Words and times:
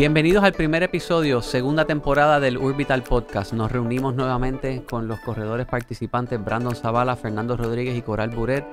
Bienvenidos 0.00 0.44
al 0.44 0.54
primer 0.54 0.82
episodio, 0.82 1.42
segunda 1.42 1.84
temporada 1.84 2.40
del 2.40 2.56
Urbital 2.56 3.02
Podcast. 3.02 3.52
Nos 3.52 3.70
reunimos 3.70 4.14
nuevamente 4.14 4.82
con 4.88 5.08
los 5.08 5.20
corredores 5.20 5.66
participantes 5.66 6.42
Brandon 6.42 6.74
Zavala, 6.74 7.16
Fernando 7.16 7.54
Rodríguez 7.54 7.98
y 7.98 8.00
Coral 8.00 8.30
Buret. 8.30 8.64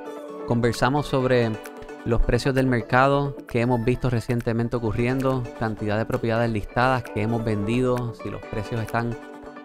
Conversamos 0.47 1.05
sobre 1.05 1.51
los 2.05 2.21
precios 2.21 2.55
del 2.55 2.67
mercado 2.67 3.35
que 3.45 3.59
hemos 3.59 3.83
visto 3.83 4.09
recientemente 4.09 4.77
ocurriendo, 4.77 5.43
cantidad 5.59 5.97
de 5.97 6.05
propiedades 6.05 6.49
listadas 6.49 7.03
que 7.03 7.23
hemos 7.23 7.43
vendido, 7.43 8.13
si 8.23 8.29
los 8.29 8.41
precios 8.43 8.79
están 8.79 9.13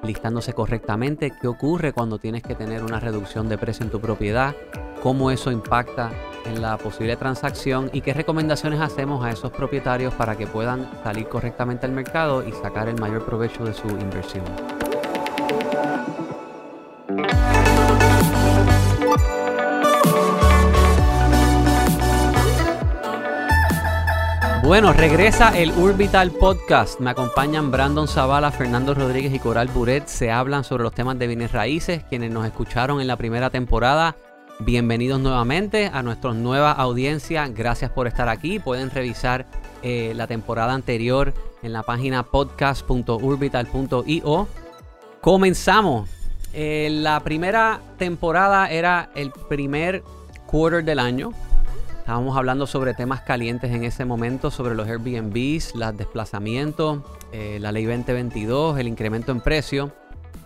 listándose 0.03 0.55
correctamente, 0.55 1.33
qué 1.41 1.47
ocurre 1.47 1.93
cuando 1.93 2.19
tienes 2.19 2.43
que 2.43 2.57
tener 2.57 2.83
una 2.83 2.99
reducción 2.99 3.49
de 3.49 3.57
precio 3.57 3.85
en 3.85 3.93
tu 3.93 4.01
propiedad, 4.01 4.57
cómo 5.01 5.31
eso 5.31 5.53
impacta 5.53 6.11
en 6.47 6.63
la 6.63 6.77
posible 6.79 7.17
transacción 7.17 7.91
y 7.93 8.01
qué 8.01 8.15
recomendaciones 8.15 8.81
hacemos 8.81 9.25
a 9.25 9.31
esos 9.31 9.51
propietarios 9.51 10.15
para 10.15 10.37
que 10.37 10.47
puedan 10.47 10.89
salir 11.03 11.29
correctamente 11.29 11.87
al 11.87 11.93
mercado 11.93 12.47
y 12.47 12.53
sacar 12.53 12.89
el 12.89 13.01
mayor 13.01 13.25
provecho 13.25 13.65
de 13.65 13.75
su 13.75 13.89
inversión. 13.89 14.45
Bueno, 24.65 24.93
regresa 24.93 25.59
el 25.59 25.73
Urbital 25.73 26.31
Podcast. 26.31 27.01
Me 27.01 27.11
acompañan 27.11 27.73
Brandon 27.73 28.07
Zavala, 28.07 28.53
Fernando 28.53 28.95
Rodríguez 28.95 29.35
y 29.35 29.41
Coral 29.41 29.69
Buret. 29.69 30.07
Se 30.07 30.31
hablan 30.31 30.63
sobre 30.63 30.85
los 30.85 30.95
temas 30.95 31.19
de 31.19 31.27
bienes 31.27 31.51
raíces. 31.51 32.05
Quienes 32.05 32.31
nos 32.31 32.47
escucharon 32.47 33.01
en 33.01 33.09
la 33.09 33.17
primera 33.17 33.51
temporada, 33.51 34.17
bienvenidos 34.65 35.21
nuevamente 35.21 35.91
a 35.93 36.03
nuestra 36.03 36.33
nueva 36.33 36.73
audiencia. 36.73 37.47
Gracias 37.49 37.91
por 37.91 38.07
estar 38.07 38.29
aquí. 38.29 38.61
Pueden 38.61 38.91
revisar 38.91 39.47
eh, 39.83 40.13
la 40.15 40.27
temporada 40.27 40.73
anterior 40.73 41.35
en 41.63 41.73
la 41.73 41.83
página 41.83 42.23
podcast.urbital.io. 42.23 44.49
Comenzamos. 45.21 46.09
Eh, 46.53 46.89
la 46.93 47.21
primera 47.21 47.81
temporada 47.99 48.71
era 48.71 49.11
el 49.15 49.33
primer 49.49 50.03
quarter 50.47 50.85
del 50.85 50.99
año. 50.99 51.33
Estábamos 51.99 52.37
hablando 52.37 52.67
sobre 52.67 52.95
temas 52.95 53.21
calientes 53.23 53.71
en 53.71 53.85
ese 53.85 54.05
momento, 54.05 54.51
sobre 54.51 54.75
los 54.75 54.89
Airbnbs, 54.89 55.75
los 55.75 55.97
desplazamientos, 55.97 57.01
eh, 57.33 57.59
la 57.61 57.73
ley 57.73 57.85
2022, 57.85 58.79
el 58.79 58.89
incremento 58.89 59.33
en 59.33 59.41
precio. 59.41 59.93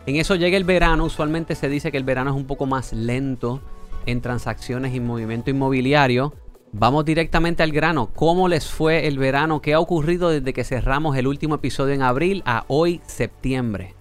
En 0.06 0.16
eso 0.16 0.36
llega 0.36 0.56
el 0.56 0.64
verano, 0.64 1.04
usualmente 1.04 1.54
se 1.54 1.68
dice 1.68 1.90
que 1.90 1.98
el 1.98 2.04
verano 2.04 2.30
es 2.30 2.36
un 2.36 2.46
poco 2.46 2.66
más 2.66 2.92
lento 2.92 3.60
en 4.06 4.20
transacciones 4.20 4.94
y 4.94 5.00
movimiento 5.00 5.50
inmobiliario. 5.50 6.34
Vamos 6.72 7.04
directamente 7.04 7.62
al 7.62 7.72
grano. 7.72 8.12
¿Cómo 8.14 8.48
les 8.48 8.68
fue 8.68 9.06
el 9.06 9.18
verano? 9.18 9.60
¿Qué 9.60 9.74
ha 9.74 9.80
ocurrido 9.80 10.30
desde 10.30 10.52
que 10.52 10.64
cerramos 10.64 11.16
el 11.16 11.26
último 11.26 11.56
episodio 11.56 11.94
en 11.94 12.02
abril 12.02 12.42
a 12.46 12.64
hoy, 12.68 13.00
septiembre? 13.06 13.94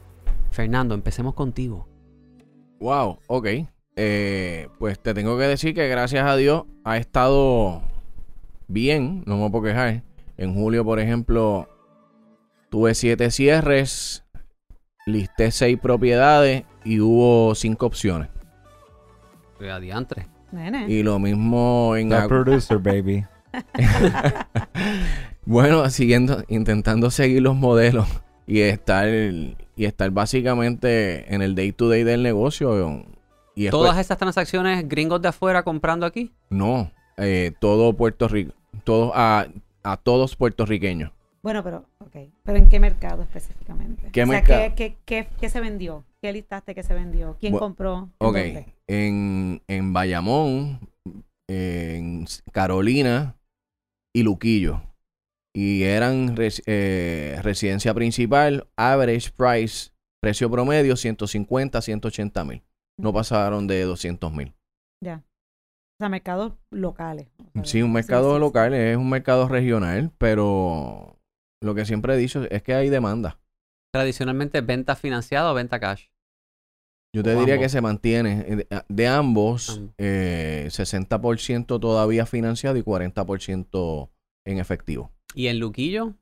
Fernando, 0.51 0.95
empecemos 0.95 1.33
contigo. 1.33 1.87
Wow, 2.79 3.19
ok. 3.27 3.47
Eh, 3.95 4.67
pues 4.77 4.99
te 4.99 5.13
tengo 5.13 5.37
que 5.37 5.45
decir 5.45 5.73
que 5.73 5.87
gracias 5.87 6.25
a 6.25 6.35
Dios 6.35 6.63
ha 6.83 6.97
estado 6.97 7.81
bien, 8.67 9.23
no 9.25 9.37
me 9.37 9.49
puedo 9.49 9.65
quejar. 9.65 10.03
En 10.37 10.53
julio, 10.53 10.83
por 10.83 10.99
ejemplo, 10.99 11.69
tuve 12.69 12.93
siete 12.93 13.31
cierres, 13.31 14.25
listé 15.05 15.51
seis 15.51 15.79
propiedades 15.79 16.63
y 16.83 16.99
hubo 16.99 17.55
cinco 17.55 17.85
opciones. 17.85 18.29
Adiantre. 19.59 20.27
Nene. 20.51 20.85
Y 20.89 21.03
lo 21.03 21.19
mismo 21.19 21.95
en 21.95 22.09
The 22.09 22.27
producer, 22.27 22.77
baby. 22.77 23.25
bueno, 25.45 25.89
siguiendo, 25.89 26.43
intentando 26.47 27.09
seguir 27.11 27.41
los 27.41 27.55
modelos 27.55 28.07
y 28.47 28.61
estar 28.61 29.07
y 29.07 29.55
estar 29.85 30.09
básicamente 30.11 31.33
en 31.33 31.41
el 31.41 31.55
day 31.55 31.71
to 31.71 31.89
day 31.89 32.03
del 32.03 32.23
negocio. 32.23 33.03
Y 33.55 33.63
después- 33.63 33.71
¿Todas 33.71 33.97
estas 33.97 34.17
transacciones 34.17 34.87
gringos 34.87 35.21
de 35.21 35.29
afuera 35.29 35.63
comprando 35.63 36.05
aquí? 36.05 36.31
No, 36.49 36.91
eh, 37.17 37.53
todo 37.59 37.93
Puerto 37.93 38.27
Rico, 38.27 38.53
todo 38.83 39.11
a, 39.15 39.47
a 39.83 39.97
todos 39.97 40.35
puertorriqueños. 40.35 41.11
Bueno, 41.41 41.63
pero, 41.63 41.85
ok. 41.99 42.15
¿Pero 42.43 42.57
en 42.57 42.69
qué 42.69 42.79
mercado 42.79 43.21
específicamente? 43.21 44.09
¿Qué 44.11 44.23
o 44.23 44.25
sea, 44.25 44.33
mercado? 44.35 44.61
¿qué, 44.61 44.73
qué, 44.75 44.97
qué, 45.05 45.27
qué 45.39 45.49
se 45.49 45.61
vendió? 45.61 46.03
¿Qué 46.25 46.33
listaste 46.33 46.73
que 46.73 46.81
se 46.81 46.95
vendió? 46.95 47.37
¿Quién 47.39 47.55
compró? 47.55 48.09
¿En 48.19 48.27
Ok, 48.27 48.35
dónde? 48.35 48.65
en, 48.87 49.61
en 49.67 49.93
Bayamón, 49.93 50.79
en 51.47 52.25
Carolina 52.51 53.35
y 54.11 54.23
Luquillo. 54.23 54.81
Y 55.55 55.83
eran 55.83 56.35
res- 56.35 56.63
eh, 56.65 57.37
residencia 57.43 57.93
principal, 57.93 58.67
average 58.75 59.29
price, 59.37 59.91
precio 60.19 60.49
promedio 60.49 60.95
150, 60.95 61.79
180 61.83 62.43
mil. 62.43 62.63
No 62.97 63.13
pasaron 63.13 63.67
de 63.67 63.83
200 63.83 64.33
mil. 64.33 64.55
Ya. 65.01 65.17
O 65.17 65.97
sea, 65.99 66.09
mercados 66.09 66.53
locales. 66.71 67.27
o 67.37 67.51
sea, 67.53 67.63
Sí, 67.65 67.83
un 67.83 67.93
mercado 67.93 68.31
sí, 68.31 68.35
sí. 68.37 68.39
local 68.39 68.73
es 68.73 68.97
un 68.97 69.11
mercado 69.11 69.47
regional, 69.47 70.11
pero 70.17 71.19
lo 71.61 71.75
que 71.75 71.85
siempre 71.85 72.15
he 72.15 72.17
dicho 72.17 72.45
es 72.49 72.63
que 72.63 72.73
hay 72.73 72.89
demanda. 72.89 73.37
Tradicionalmente 73.93 74.59
venta 74.61 74.95
financiada 74.95 75.51
o 75.51 75.53
venta 75.53 75.79
cash. 75.79 76.07
Yo 77.15 77.23
te 77.23 77.29
diría 77.35 77.53
ambos. 77.53 77.65
que 77.65 77.69
se 77.69 77.81
mantiene 77.81 78.45
eh, 78.47 78.55
de, 78.69 78.83
de 78.89 79.07
ambos, 79.07 79.77
Ambos. 79.77 79.93
eh, 79.97 80.65
60% 80.69 81.79
todavía 81.79 82.25
financiado 82.25 82.75
y 82.77 82.81
40% 82.83 84.09
en 84.45 84.57
efectivo. 84.59 85.11
¿Y 85.33 85.47
en 85.47 85.59
Luquillo? 85.59 86.13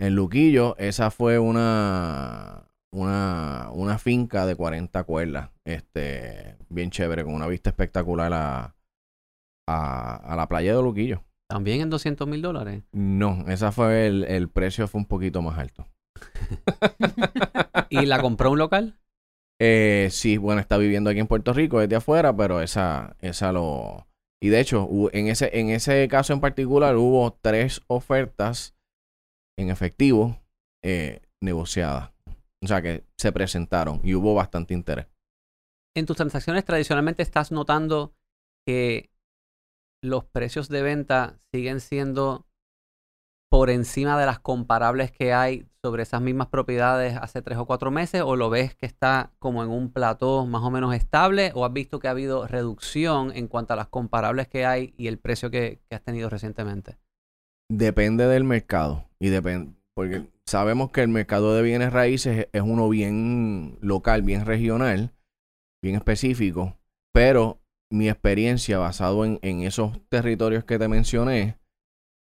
En 0.00 0.14
Luquillo, 0.16 0.74
esa 0.78 1.10
fue 1.10 1.38
una, 1.38 2.64
una, 2.92 3.68
una 3.72 3.98
finca 3.98 4.46
de 4.46 4.56
40 4.56 5.04
cuerdas, 5.04 5.50
este, 5.66 6.56
bien 6.70 6.90
chévere, 6.90 7.24
con 7.24 7.34
una 7.34 7.46
vista 7.46 7.68
espectacular 7.70 8.32
a, 8.32 8.74
a, 9.68 10.16
a 10.16 10.36
la 10.36 10.48
playa 10.48 10.74
de 10.74 10.82
Luquillo. 10.82 11.22
También 11.48 11.82
en 11.82 11.90
200 11.90 12.26
mil 12.26 12.40
dólares. 12.40 12.82
No, 12.92 13.44
esa 13.48 13.70
fue 13.70 14.06
el, 14.06 14.24
el 14.24 14.48
precio 14.48 14.88
fue 14.88 15.00
un 15.00 15.06
poquito 15.06 15.42
más 15.42 15.58
alto. 15.58 15.86
¿Y 17.90 18.06
la 18.06 18.20
compró 18.22 18.50
un 18.50 18.58
local? 18.58 18.98
Eh, 19.64 20.08
sí, 20.10 20.38
bueno, 20.38 20.60
está 20.60 20.76
viviendo 20.76 21.08
aquí 21.08 21.20
en 21.20 21.28
Puerto 21.28 21.52
Rico 21.52 21.78
desde 21.78 21.94
afuera, 21.94 22.36
pero 22.36 22.60
esa, 22.60 23.16
esa 23.20 23.52
lo... 23.52 24.08
Y 24.42 24.48
de 24.48 24.58
hecho, 24.58 24.88
en 25.12 25.28
ese, 25.28 25.56
en 25.56 25.70
ese 25.70 26.08
caso 26.08 26.32
en 26.32 26.40
particular 26.40 26.96
hubo 26.96 27.32
tres 27.40 27.80
ofertas 27.86 28.74
en 29.56 29.70
efectivo 29.70 30.42
eh, 30.82 31.20
negociadas. 31.40 32.10
O 32.60 32.66
sea, 32.66 32.82
que 32.82 33.04
se 33.16 33.30
presentaron 33.30 34.00
y 34.02 34.16
hubo 34.16 34.34
bastante 34.34 34.74
interés. 34.74 35.06
En 35.94 36.06
tus 36.06 36.16
transacciones 36.16 36.64
tradicionalmente 36.64 37.22
estás 37.22 37.52
notando 37.52 38.16
que 38.66 39.10
los 40.02 40.24
precios 40.24 40.68
de 40.70 40.82
venta 40.82 41.38
siguen 41.52 41.78
siendo 41.78 42.48
por 43.52 43.68
encima 43.68 44.18
de 44.18 44.24
las 44.24 44.38
comparables 44.38 45.12
que 45.12 45.34
hay 45.34 45.66
sobre 45.82 46.04
esas 46.04 46.22
mismas 46.22 46.46
propiedades 46.46 47.18
hace 47.18 47.42
tres 47.42 47.58
o 47.58 47.66
cuatro 47.66 47.90
meses 47.90 48.22
o 48.24 48.34
lo 48.34 48.48
ves 48.48 48.74
que 48.74 48.86
está 48.86 49.34
como 49.38 49.62
en 49.62 49.68
un 49.68 49.92
plató 49.92 50.46
más 50.46 50.62
o 50.62 50.70
menos 50.70 50.94
estable 50.94 51.52
o 51.54 51.66
has 51.66 51.72
visto 51.74 51.98
que 51.98 52.08
ha 52.08 52.12
habido 52.12 52.46
reducción 52.46 53.30
en 53.36 53.48
cuanto 53.48 53.74
a 53.74 53.76
las 53.76 53.88
comparables 53.88 54.48
que 54.48 54.64
hay 54.64 54.94
y 54.96 55.06
el 55.06 55.18
precio 55.18 55.50
que, 55.50 55.82
has 55.90 56.00
tenido 56.00 56.30
recientemente? 56.30 56.96
Depende 57.70 58.26
del 58.26 58.44
mercado. 58.44 59.04
Y 59.20 59.28
depende, 59.28 59.74
porque 59.94 60.30
sabemos 60.46 60.90
que 60.90 61.02
el 61.02 61.08
mercado 61.08 61.54
de 61.54 61.60
bienes 61.60 61.92
raíces 61.92 62.38
es- 62.38 62.48
es 62.54 62.62
uno 62.62 62.88
bien 62.88 63.76
local, 63.82 64.22
bien 64.22 64.46
regional, 64.46 65.12
bien 65.82 65.96
específico. 65.96 66.78
Pero 67.12 67.60
mi 67.90 68.08
experiencia 68.08 68.78
basado 68.78 69.26
en 69.26 69.60
esos 69.60 70.00
territorios 70.08 70.64
que 70.64 70.78
te 70.78 70.88
mencioné, 70.88 71.58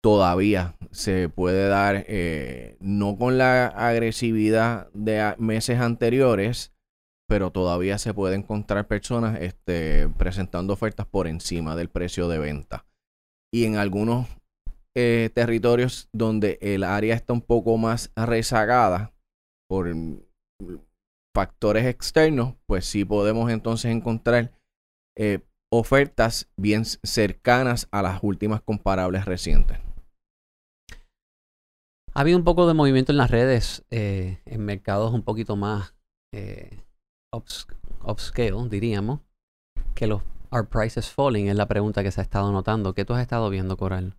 todavía 0.05 0.77
se 0.91 1.31
puede 1.31 1.67
dar, 1.67 2.05
eh, 2.09 2.77
no 2.79 3.17
con 3.17 3.39
la 3.39 3.69
agresividad 3.69 4.93
de 4.93 5.35
meses 5.39 5.81
anteriores, 5.81 6.75
pero 7.27 7.51
todavía 7.51 7.97
se 7.97 8.13
puede 8.13 8.37
encontrar 8.37 8.87
personas 8.87 9.41
este, 9.41 10.11
presentando 10.19 10.75
ofertas 10.75 11.07
por 11.07 11.27
encima 11.27 11.75
del 11.75 11.89
precio 11.89 12.29
de 12.29 12.39
venta. 12.39 12.85
Y 13.51 13.65
en 13.65 13.77
algunos 13.77 14.29
eh, 14.95 15.31
territorios 15.33 16.11
donde 16.13 16.59
el 16.61 16.85
área 16.85 17.15
está 17.15 17.33
un 17.33 17.41
poco 17.41 17.79
más 17.79 18.13
rezagada 18.15 19.15
por 19.71 19.91
factores 21.35 21.87
externos, 21.87 22.57
pues 22.67 22.85
sí 22.85 23.07
podemos 23.07 23.51
entonces 23.51 23.91
encontrar 23.91 24.53
eh, 25.17 25.39
ofertas 25.73 26.47
bien 26.59 26.85
cercanas 26.85 27.89
a 27.91 28.03
las 28.03 28.23
últimas 28.23 28.61
comparables 28.61 29.25
recientes. 29.25 29.84
Ha 32.15 32.21
habido 32.21 32.39
un 32.39 32.45
poco 32.45 32.67
de 32.67 32.75
movimiento 32.75 33.13
en 33.13 33.19
las 33.19 33.31
redes, 33.31 33.85
eh, 33.91 34.39
en 34.45 34.65
mercados 34.65 35.13
un 35.13 35.23
poquito 35.23 35.57
más 35.57 35.95
eh, 36.33 36.71
ups- 37.33 37.67
upscale, 38.05 38.69
diríamos, 38.69 39.21
que 39.95 40.07
los 40.07 40.23
are 40.51 40.67
prices 40.67 41.11
falling 41.11 41.49
es 41.49 41.57
la 41.57 41.67
pregunta 41.67 42.03
que 42.03 42.13
se 42.13 42.21
ha 42.21 42.25
estado 42.25 42.53
notando. 42.53 42.95
¿Qué 42.95 43.05
tú 43.05 43.15
has 43.15 43.23
estado 43.23 43.51
viendo, 43.51 43.77
Coral? 43.77 44.17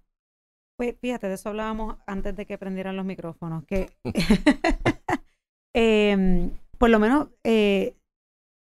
Pues 0.77 0.95
fíjate, 0.99 1.27
de 1.29 1.35
eso 1.35 1.49
hablábamos 1.49 1.95
antes 2.05 2.35
de 2.35 2.45
que 2.45 2.57
prendieran 2.57 2.97
los 2.97 3.05
micrófonos, 3.05 3.63
que 3.65 3.89
em, 5.73 6.51
por 6.77 6.89
lo 6.89 6.99
menos 6.99 7.29
eh, 7.45 7.95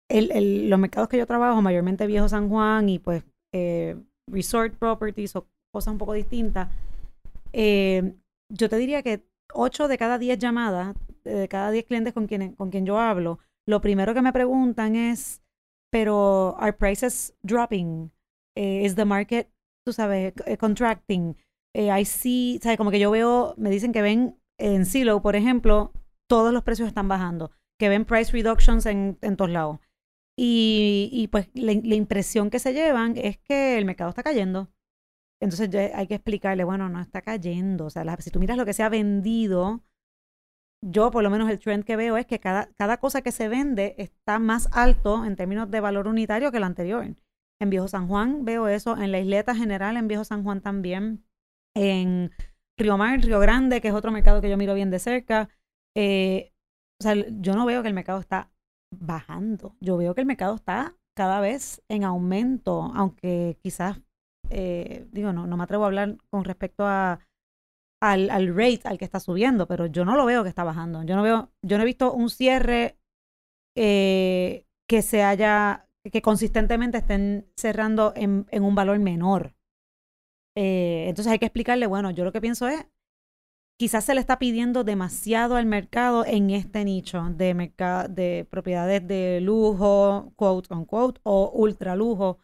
el, 0.09 0.31
el- 0.31 0.71
los 0.71 0.79
mercados 0.79 1.09
que 1.09 1.19
yo 1.19 1.27
trabajo, 1.27 1.61
mayormente 1.61 2.07
Viejo 2.07 2.29
San 2.29 2.49
Juan 2.49 2.89
y 2.89 3.01
pues 3.01 3.25
eh, 3.53 3.97
resort 4.31 4.75
properties 4.77 5.35
o 5.35 5.49
cosas 5.73 5.91
un 5.93 5.99
poco 5.99 6.13
distintas, 6.13 6.69
eh, 7.53 8.15
yo 8.49 8.69
te 8.69 8.77
diría 8.77 9.03
que 9.03 9.27
8 9.53 9.89
de 9.89 9.99
cada 9.99 10.19
10 10.19 10.39
llamadas, 10.39 10.97
de 11.25 11.49
cada 11.49 11.71
10 11.71 11.85
clientes 11.87 12.13
con 12.13 12.27
quien, 12.27 12.55
con 12.55 12.71
quien 12.71 12.87
yo 12.87 12.99
hablo, 12.99 13.39
lo 13.67 13.81
primero 13.81 14.15
que 14.15 14.23
me 14.23 14.33
preguntan 14.33 14.97
es, 14.97 15.43
pero 15.91 16.57
¿are 16.59 16.73
prices 16.73 17.35
dropping? 17.43 18.13
Eh, 18.57 18.83
¿Is 18.85 18.95
the 18.95 19.05
market, 19.05 19.51
tú 19.87 19.93
sabes, 19.93 20.35
eh, 20.47 20.57
contracting? 20.57 21.37
Eh, 21.75 21.89
I 21.89 22.05
see, 22.05 22.59
¿sabes? 22.63 22.79
Como 22.79 22.91
que 22.91 23.01
yo 23.01 23.11
veo, 23.11 23.55
me 23.57 23.71
dicen 23.71 23.93
que 23.93 24.03
ven 24.03 24.39
en 24.59 24.87
Silo, 24.87 25.23
por 25.23 25.37
ejemplo, 25.37 25.93
todos 26.29 26.53
los 26.53 26.63
precios 26.63 26.89
están 26.89 27.09
bajando, 27.09 27.51
que 27.79 27.89
ven 27.89 28.05
price 28.05 28.33
reductions 28.33 28.87
en, 28.87 29.19
en 29.23 29.37
todos 29.37 29.51
lados. 29.51 29.81
Y, 30.37 31.11
y 31.13 31.29
pues 31.29 31.49
la, 31.55 31.73
la 31.83 31.95
impresión 31.95 32.51
que 32.51 32.59
se 32.59 32.73
llevan 32.73 33.17
es 33.17 33.39
que 33.39 33.79
el 33.79 33.85
mercado 33.85 34.11
está 34.11 34.23
cayendo. 34.23 34.69
Entonces 35.45 35.93
hay 35.95 36.07
que 36.07 36.15
explicarle, 36.15 36.65
bueno, 36.65 36.89
no 36.89 37.01
está 37.01 37.21
cayendo. 37.23 37.87
O 37.87 37.91
sea, 37.91 38.05
la- 38.05 38.17
si 38.17 38.31
tú 38.31 38.41
miras 38.41 38.57
lo 38.57 38.65
que 38.65 38.73
se 38.73 38.83
ha 38.83 38.89
vendido, 38.89 39.85
yo 40.83 41.11
por 41.11 41.23
lo 41.23 41.31
menos 41.31 41.51
el 41.51 41.59
trend 41.59 41.85
que 41.85 41.97
veo 41.97 42.17
es 42.17 42.27
que 42.27 42.41
cada, 42.41 42.69
cada 42.77 42.99
cosa 42.99 43.23
que 43.23 43.33
se 43.33 43.49
vende 43.49 43.95
está 43.99 44.39
más 44.39 44.69
alto 44.73 45.25
en 45.25 45.37
términos 45.37 45.71
de 45.71 45.81
valor 45.81 46.09
unitario 46.09 46.51
que 46.51 46.59
el 46.59 46.65
anterior. 46.65 47.15
En 47.61 47.71
Viejo 47.71 47.89
San 47.89 48.09
Juan 48.09 48.45
veo 48.45 48.69
eso, 48.69 48.97
en 48.97 49.13
la 49.13 49.21
isleta 49.21 49.55
general, 49.55 49.97
en 49.97 50.09
Viejo 50.09 50.25
San 50.25 50.43
Juan 50.43 50.61
también, 50.61 51.25
en 51.77 52.31
Río 52.79 52.99
Mar, 52.99 53.21
Río 53.21 53.39
Grande, 53.41 53.81
que 53.81 53.89
es 53.89 53.95
otro 53.95 54.13
mercado 54.13 54.41
que 54.41 54.51
yo 54.51 54.57
miro 54.57 54.75
bien 54.75 54.91
de 54.91 54.99
cerca. 54.99 55.49
Eh, 55.97 56.53
o 57.01 57.05
sea, 57.05 57.15
yo 57.15 57.55
no 57.55 57.67
veo 57.67 57.83
que 57.83 57.89
el 57.89 57.95
mercado 57.95 58.19
está 58.21 58.51
bajando. 58.95 59.77
Yo 59.81 59.97
veo 59.97 60.15
que 60.15 60.21
el 60.23 60.27
mercado 60.27 60.55
está 60.55 60.97
cada 61.17 61.41
vez 61.41 61.83
en 61.89 62.05
aumento, 62.05 62.93
aunque 62.95 63.57
quizás, 63.63 64.01
eh, 64.51 65.07
digo, 65.13 65.33
no, 65.33 65.47
no 65.47 65.57
me 65.57 65.65
atrevo 65.65 65.85
a 65.85 65.87
hablar 65.87 66.17
con 66.31 66.45
respecto 66.45 66.87
a, 66.87 67.21
al, 68.03 68.31
al 68.31 68.49
rate 68.55 68.83
al 68.85 68.99
que 68.99 69.05
está 69.05 69.21
subiendo, 69.21 69.67
pero 69.67 69.87
yo 69.87 70.05
no 70.05 70.17
lo 70.17 70.27
veo 70.27 70.43
que 70.43 70.49
está 70.49 70.65
bajando. 70.65 71.03
Yo 71.05 71.17
no 71.17 71.23
veo, 71.23 71.51
yo 71.63 71.77
no 71.77 71.83
he 71.83 71.87
visto 71.87 72.13
un 72.13 72.31
cierre 72.31 72.99
eh, 73.77 74.67
que 74.89 75.03
se 75.03 75.23
haya, 75.23 75.89
que 76.11 76.23
consistentemente 76.23 76.99
estén 76.99 77.47
cerrando 77.57 78.13
en, 78.17 78.47
en 78.51 78.63
un 78.63 78.75
valor 78.75 78.99
menor. 78.99 79.55
Eh, 80.57 81.07
entonces 81.09 81.33
hay 81.33 81.39
que 81.39 81.47
explicarle, 81.47 81.87
bueno, 81.87 82.11
yo 82.11 82.25
lo 82.25 82.33
que 82.33 82.41
pienso 82.41 82.69
es, 82.69 82.87
quizás 83.77 84.05
se 84.05 84.15
le 84.15 84.21
está 84.21 84.39
pidiendo 84.39 84.85
demasiado 84.85 85.57
al 85.57 85.67
mercado 85.67 86.25
en 86.25 86.51
este 86.51 86.85
nicho 86.85 87.25
de, 87.31 87.73
de 88.11 88.47
propiedades 88.49 89.07
de 89.07 89.41
lujo, 89.41 90.33
quote 90.37 90.73
unquote, 90.73 91.21
o 91.25 91.51
ultra 91.53 91.97
lujo. 91.97 92.39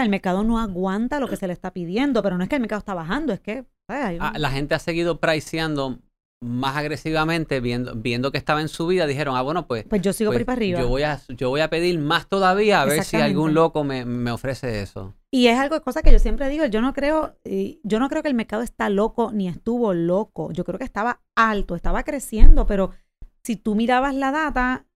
El 0.00 0.08
mercado 0.08 0.44
no 0.44 0.58
aguanta 0.60 1.20
lo 1.20 1.28
que 1.28 1.36
se 1.36 1.46
le 1.46 1.52
está 1.52 1.72
pidiendo, 1.72 2.22
pero 2.22 2.38
no 2.38 2.44
es 2.44 2.48
que 2.48 2.56
el 2.56 2.60
mercado 2.62 2.78
está 2.78 2.94
bajando, 2.94 3.32
es 3.32 3.40
que 3.40 3.64
¿sabes? 3.88 4.04
Hay 4.04 4.16
un- 4.16 4.22
Ah, 4.22 4.32
la 4.38 4.50
gente 4.50 4.74
ha 4.74 4.78
seguido 4.78 5.18
priceando 5.20 5.98
más 6.44 6.76
agresivamente, 6.76 7.60
viendo, 7.60 7.94
viendo 7.94 8.32
que 8.32 8.38
estaba 8.38 8.60
en 8.60 8.68
subida, 8.68 9.06
dijeron, 9.06 9.36
ah, 9.36 9.42
bueno, 9.42 9.66
pues, 9.66 9.84
pues 9.84 10.02
yo 10.02 10.12
sigo 10.12 10.30
por 10.30 10.34
pues, 10.34 10.40
ahí 10.40 10.44
para 10.44 10.56
arriba. 10.56 10.80
yo 10.80 10.88
voy 10.88 11.02
a 11.02 11.20
yo 11.28 11.50
voy 11.50 11.60
a 11.60 11.70
pedir 11.70 11.98
más 12.00 12.28
todavía 12.28 12.82
a 12.82 12.84
ver 12.84 13.04
si 13.04 13.16
algún 13.18 13.54
loco 13.54 13.84
me, 13.84 14.04
me 14.04 14.30
ofrece 14.32 14.82
eso. 14.82 15.14
Y 15.32 15.46
es 15.46 15.58
algo, 15.58 15.80
cosa 15.82 16.02
que 16.02 16.10
yo 16.12 16.18
siempre 16.18 16.48
digo, 16.48 16.66
yo 16.66 16.80
no 16.80 16.92
creo, 16.92 17.36
yo 17.84 17.98
no 18.00 18.08
creo 18.08 18.22
que 18.22 18.28
el 18.28 18.34
mercado 18.34 18.62
está 18.62 18.90
loco 18.90 19.30
ni 19.32 19.48
estuvo 19.48 19.94
loco. 19.94 20.52
Yo 20.52 20.64
creo 20.64 20.78
que 20.78 20.84
estaba 20.84 21.22
alto, 21.36 21.74
estaba 21.76 22.02
creciendo, 22.02 22.66
pero 22.66 22.90
si 23.44 23.56
tú 23.56 23.74
mirabas 23.74 24.14
la 24.14 24.30
data, 24.30 24.86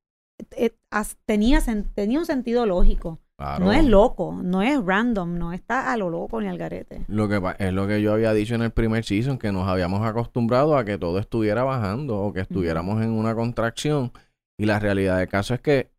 eh, 0.51 0.77
as- 0.91 1.17
tenía, 1.27 1.61
sen- 1.61 1.91
tenía 1.95 2.19
un 2.19 2.27
sentido 2.27 2.67
lógico. 2.67 3.21
Claro. 3.39 3.67
No 3.67 3.73
es 3.73 3.85
loco, 3.85 4.41
no 4.43 4.63
es 4.63 4.83
random, 4.83 5.37
no 5.37 5.53
está 5.53 5.93
a 5.93 5.97
lo 5.99 6.09
loco 6.09 6.41
ni 6.41 6.49
al 6.49 6.57
garete. 6.57 7.05
Lo 7.07 7.29
que 7.29 7.41
es 7.59 7.73
lo 7.73 7.87
que 7.87 8.01
yo 8.01 8.15
había 8.15 8.33
dicho 8.33 8.55
en 8.55 8.63
el 8.63 8.71
primer 8.71 9.05
season, 9.05 9.39
que 9.39 9.53
nos 9.53 9.69
habíamos 9.69 10.07
acostumbrado 10.07 10.77
a 10.77 10.87
que 10.87 10.97
todo 10.97 11.19
estuviera 11.19 11.63
bajando 11.63 12.19
o 12.19 12.33
que 12.33 12.41
estuviéramos 12.41 13.03
en 13.03 13.11
una 13.11 13.35
contracción. 13.35 14.11
Y 14.59 14.65
la 14.65 14.79
realidad 14.79 15.19
del 15.19 15.29
caso 15.29 15.53
es 15.53 15.61
que, 15.61 15.91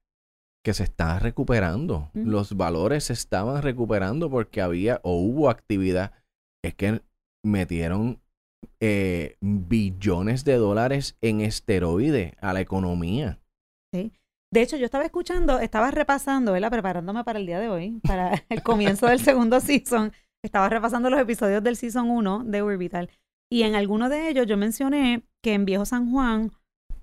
que 0.66 0.74
se 0.74 0.84
está 0.84 1.20
recuperando. 1.20 2.10
Los 2.16 2.58
valores 2.58 3.04
se 3.06 3.14
estaban 3.14 3.62
recuperando 3.62 4.32
porque 4.32 4.62
había 4.62 5.00
o 5.04 5.18
hubo 5.18 5.52
actividad. 5.52 6.14
Es 6.64 6.74
que 6.74 7.02
metieron 7.46 8.20
eh, 8.80 9.38
billones 9.42 10.44
de 10.44 10.56
dólares 10.56 11.18
en 11.22 11.42
esteroide 11.42 12.36
a 12.42 12.54
la 12.54 12.62
economía. 12.62 13.40
De 14.52 14.62
hecho, 14.62 14.78
yo 14.78 14.86
estaba 14.86 15.04
escuchando, 15.04 15.60
estaba 15.60 15.92
repasando, 15.92 16.54
¿verdad? 16.54 16.72
Preparándome 16.72 17.24
para 17.24 17.40
el 17.40 17.46
día 17.46 17.60
de 17.60 17.70
hoy, 17.70 18.00
para 18.08 18.32
el 18.50 18.64
comienzo 18.64 19.08
del 19.08 19.20
segundo 19.20 19.60
season. 19.62 20.14
Estaba 20.44 20.70
repasando 20.70 21.10
los 21.10 21.20
episodios 21.20 21.64
del 21.64 21.76
season 21.76 22.10
1 22.10 22.44
de 22.46 22.64
Urbital. 22.64 23.10
Y 23.50 23.64
en 23.64 23.76
alguno 23.76 24.10
de 24.10 24.30
ellos 24.30 24.46
yo 24.46 24.58
mencioné 24.58 25.24
que 25.42 25.54
en 25.54 25.66
Viejo 25.66 25.86
San 25.86 26.12
Juan, 26.12 26.52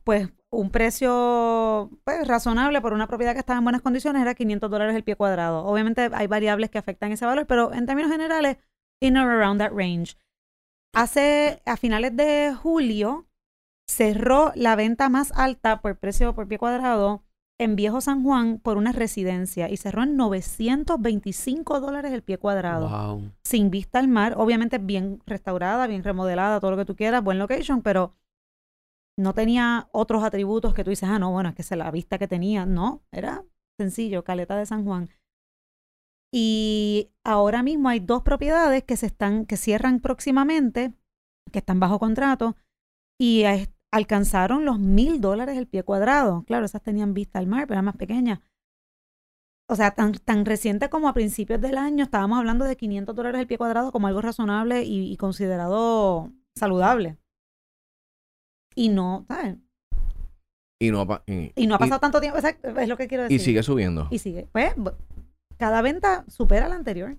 pues 0.04 0.28
un 0.50 0.70
precio 0.70 1.90
pues, 2.04 2.26
razonable 2.26 2.80
por 2.80 2.92
una 2.92 3.06
propiedad 3.06 3.32
que 3.32 3.40
estaba 3.40 3.58
en 3.58 3.64
buenas 3.64 3.82
condiciones 3.82 4.22
era 4.22 4.34
500 4.34 4.70
dólares 4.70 4.94
el 4.94 5.04
pie 5.04 5.16
cuadrado. 5.16 5.64
Obviamente 5.64 6.10
hay 6.12 6.26
variables 6.26 6.70
que 6.70 6.78
afectan 6.78 7.12
ese 7.12 7.26
valor, 7.26 7.46
pero 7.46 7.72
en 7.72 7.86
términos 7.86 8.12
generales, 8.12 8.58
in 9.00 9.16
or 9.16 9.28
around 9.30 9.60
that 9.60 9.72
range. 9.72 10.16
Hace, 10.94 11.60
a 11.66 11.76
finales 11.76 12.16
de 12.16 12.54
julio, 12.54 13.26
cerró 13.88 14.52
la 14.54 14.76
venta 14.76 15.08
más 15.08 15.32
alta 15.32 15.80
por 15.80 15.98
precio 15.98 16.34
por 16.34 16.46
pie 16.46 16.58
cuadrado 16.58 17.24
en 17.60 17.76
Viejo 17.76 18.00
San 18.00 18.22
Juan 18.24 18.58
por 18.58 18.76
una 18.76 18.92
residencia 18.92 19.70
y 19.70 19.76
cerró 19.76 20.02
en 20.02 20.16
925 20.16 21.80
dólares 21.80 22.12
el 22.12 22.22
pie 22.22 22.38
cuadrado, 22.38 22.88
Wow. 22.88 23.30
sin 23.44 23.70
vista 23.70 23.98
al 24.00 24.08
mar, 24.08 24.34
obviamente 24.36 24.78
bien 24.78 25.20
restaurada, 25.26 25.86
bien 25.86 26.02
remodelada, 26.02 26.58
todo 26.60 26.72
lo 26.72 26.76
que 26.76 26.84
tú 26.84 26.96
quieras, 26.96 27.22
buen 27.22 27.38
location, 27.38 27.82
pero 27.82 28.14
no 29.16 29.32
tenía 29.34 29.88
otros 29.92 30.24
atributos 30.24 30.74
que 30.74 30.82
tú 30.82 30.90
dices, 30.90 31.08
ah, 31.08 31.20
no, 31.20 31.30
bueno, 31.30 31.48
es 31.50 31.54
que 31.54 31.62
es 31.62 31.70
la 31.70 31.90
vista 31.92 32.18
que 32.18 32.26
tenía, 32.26 32.66
no, 32.66 33.02
era 33.12 33.44
sencillo, 33.78 34.24
Caleta 34.24 34.56
de 34.56 34.66
San 34.66 34.84
Juan. 34.84 35.08
Y 36.32 37.10
ahora 37.24 37.62
mismo 37.62 37.88
hay 37.88 38.00
dos 38.00 38.22
propiedades 38.22 38.82
que 38.82 38.96
se 38.96 39.06
están, 39.06 39.46
que 39.46 39.56
cierran 39.56 40.00
próximamente, 40.00 40.92
que 41.52 41.60
están 41.60 41.78
bajo 41.78 42.00
contrato, 42.00 42.56
y 43.20 43.42
es- 43.42 43.68
alcanzaron 43.94 44.64
los 44.64 44.78
mil 44.80 45.20
dólares 45.20 45.56
el 45.56 45.66
pie 45.68 45.84
cuadrado. 45.84 46.42
Claro, 46.46 46.64
esas 46.66 46.82
tenían 46.82 47.14
vista 47.14 47.38
al 47.38 47.46
mar, 47.46 47.62
pero 47.66 47.74
eran 47.74 47.84
más 47.84 47.96
pequeñas. 47.96 48.40
O 49.68 49.76
sea, 49.76 49.92
tan, 49.92 50.12
tan 50.12 50.44
reciente 50.44 50.90
como 50.90 51.08
a 51.08 51.14
principios 51.14 51.60
del 51.60 51.78
año, 51.78 52.04
estábamos 52.04 52.38
hablando 52.38 52.64
de 52.64 52.76
500 52.76 53.14
dólares 53.14 53.40
el 53.40 53.46
pie 53.46 53.56
cuadrado 53.56 53.92
como 53.92 54.08
algo 54.08 54.20
razonable 54.20 54.82
y, 54.82 55.12
y 55.12 55.16
considerado 55.16 56.32
saludable. 56.56 57.18
Y 58.74 58.88
no, 58.88 59.24
¿sabes? 59.28 59.56
Y 60.82 60.90
no, 60.90 61.02
ha 61.02 61.22
y, 61.26 61.52
Y 61.54 61.66
no 61.68 61.74
ha 61.74 61.78
y- 61.78 61.80
pasado 61.80 62.00
tanto 62.00 62.20
tiempo, 62.20 62.36
exacto, 62.38 62.68
es 62.78 62.88
lo 62.88 62.96
que 62.96 63.06
quiero 63.06 63.22
decir. 63.22 63.40
y 63.40 63.42
sigue 63.44 63.62
subiendo. 63.62 64.08
Y 64.10 64.18
sigue. 64.18 64.48
Pues, 64.52 64.74
cada 65.56 65.80
venta 65.82 66.24
supera 66.28 66.68
la 66.68 66.74
anterior. 66.74 67.16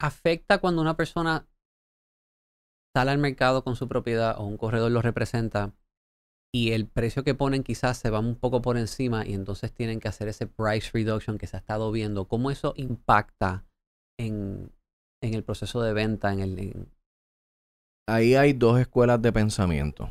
¿Afecta 0.00 0.58
cuando 0.58 0.80
una 0.80 0.96
persona 0.96 1.46
sale 3.00 3.12
al 3.12 3.18
mercado 3.18 3.64
con 3.64 3.76
su 3.76 3.88
propiedad 3.88 4.38
o 4.38 4.44
un 4.44 4.58
corredor 4.58 4.90
lo 4.90 5.00
representa 5.00 5.72
y 6.52 6.72
el 6.72 6.86
precio 6.86 7.24
que 7.24 7.34
ponen 7.34 7.62
quizás 7.62 7.96
se 7.96 8.10
va 8.10 8.20
un 8.20 8.36
poco 8.36 8.60
por 8.60 8.76
encima 8.76 9.26
y 9.26 9.32
entonces 9.32 9.72
tienen 9.72 10.00
que 10.00 10.08
hacer 10.08 10.28
ese 10.28 10.46
price 10.46 10.90
reduction 10.92 11.38
que 11.38 11.46
se 11.46 11.56
ha 11.56 11.60
estado 11.60 11.90
viendo? 11.92 12.26
¿Cómo 12.28 12.50
eso 12.50 12.74
impacta 12.76 13.64
en, 14.18 14.70
en 15.22 15.32
el 15.32 15.42
proceso 15.44 15.80
de 15.80 15.94
venta? 15.94 16.30
En 16.30 16.40
el, 16.40 16.88
ahí 18.06 18.34
hay 18.34 18.52
dos 18.52 18.78
escuelas 18.78 19.22
de 19.22 19.32
pensamiento. 19.32 20.10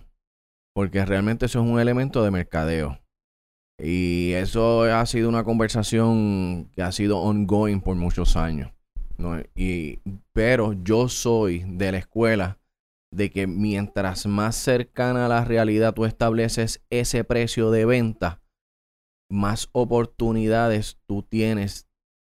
Porque 0.73 1.05
realmente 1.05 1.45
eso 1.45 1.61
es 1.61 1.69
un 1.69 1.79
elemento 1.79 2.23
de 2.23 2.31
mercadeo. 2.31 2.99
Y 3.79 4.31
eso 4.31 4.83
ha 4.83 5.05
sido 5.05 5.29
una 5.29 5.43
conversación 5.43 6.71
que 6.73 6.81
ha 6.81 6.91
sido 6.91 7.19
ongoing 7.19 7.81
por 7.81 7.95
muchos 7.95 8.35
años. 8.35 8.71
¿no? 9.19 9.39
Y, 9.53 9.99
pero 10.33 10.73
yo 10.73 11.07
soy 11.07 11.65
de 11.67 11.91
la 11.91 11.97
escuela 11.99 12.58
de 13.11 13.31
que 13.31 13.47
mientras 13.47 14.27
más 14.27 14.55
cercana 14.55 15.25
a 15.25 15.29
la 15.29 15.43
realidad 15.43 15.93
tú 15.93 16.05
estableces 16.05 16.83
ese 16.89 17.23
precio 17.23 17.71
de 17.71 17.85
venta, 17.85 18.41
más 19.31 19.69
oportunidades 19.71 20.99
tú 21.07 21.23
tienes 21.23 21.87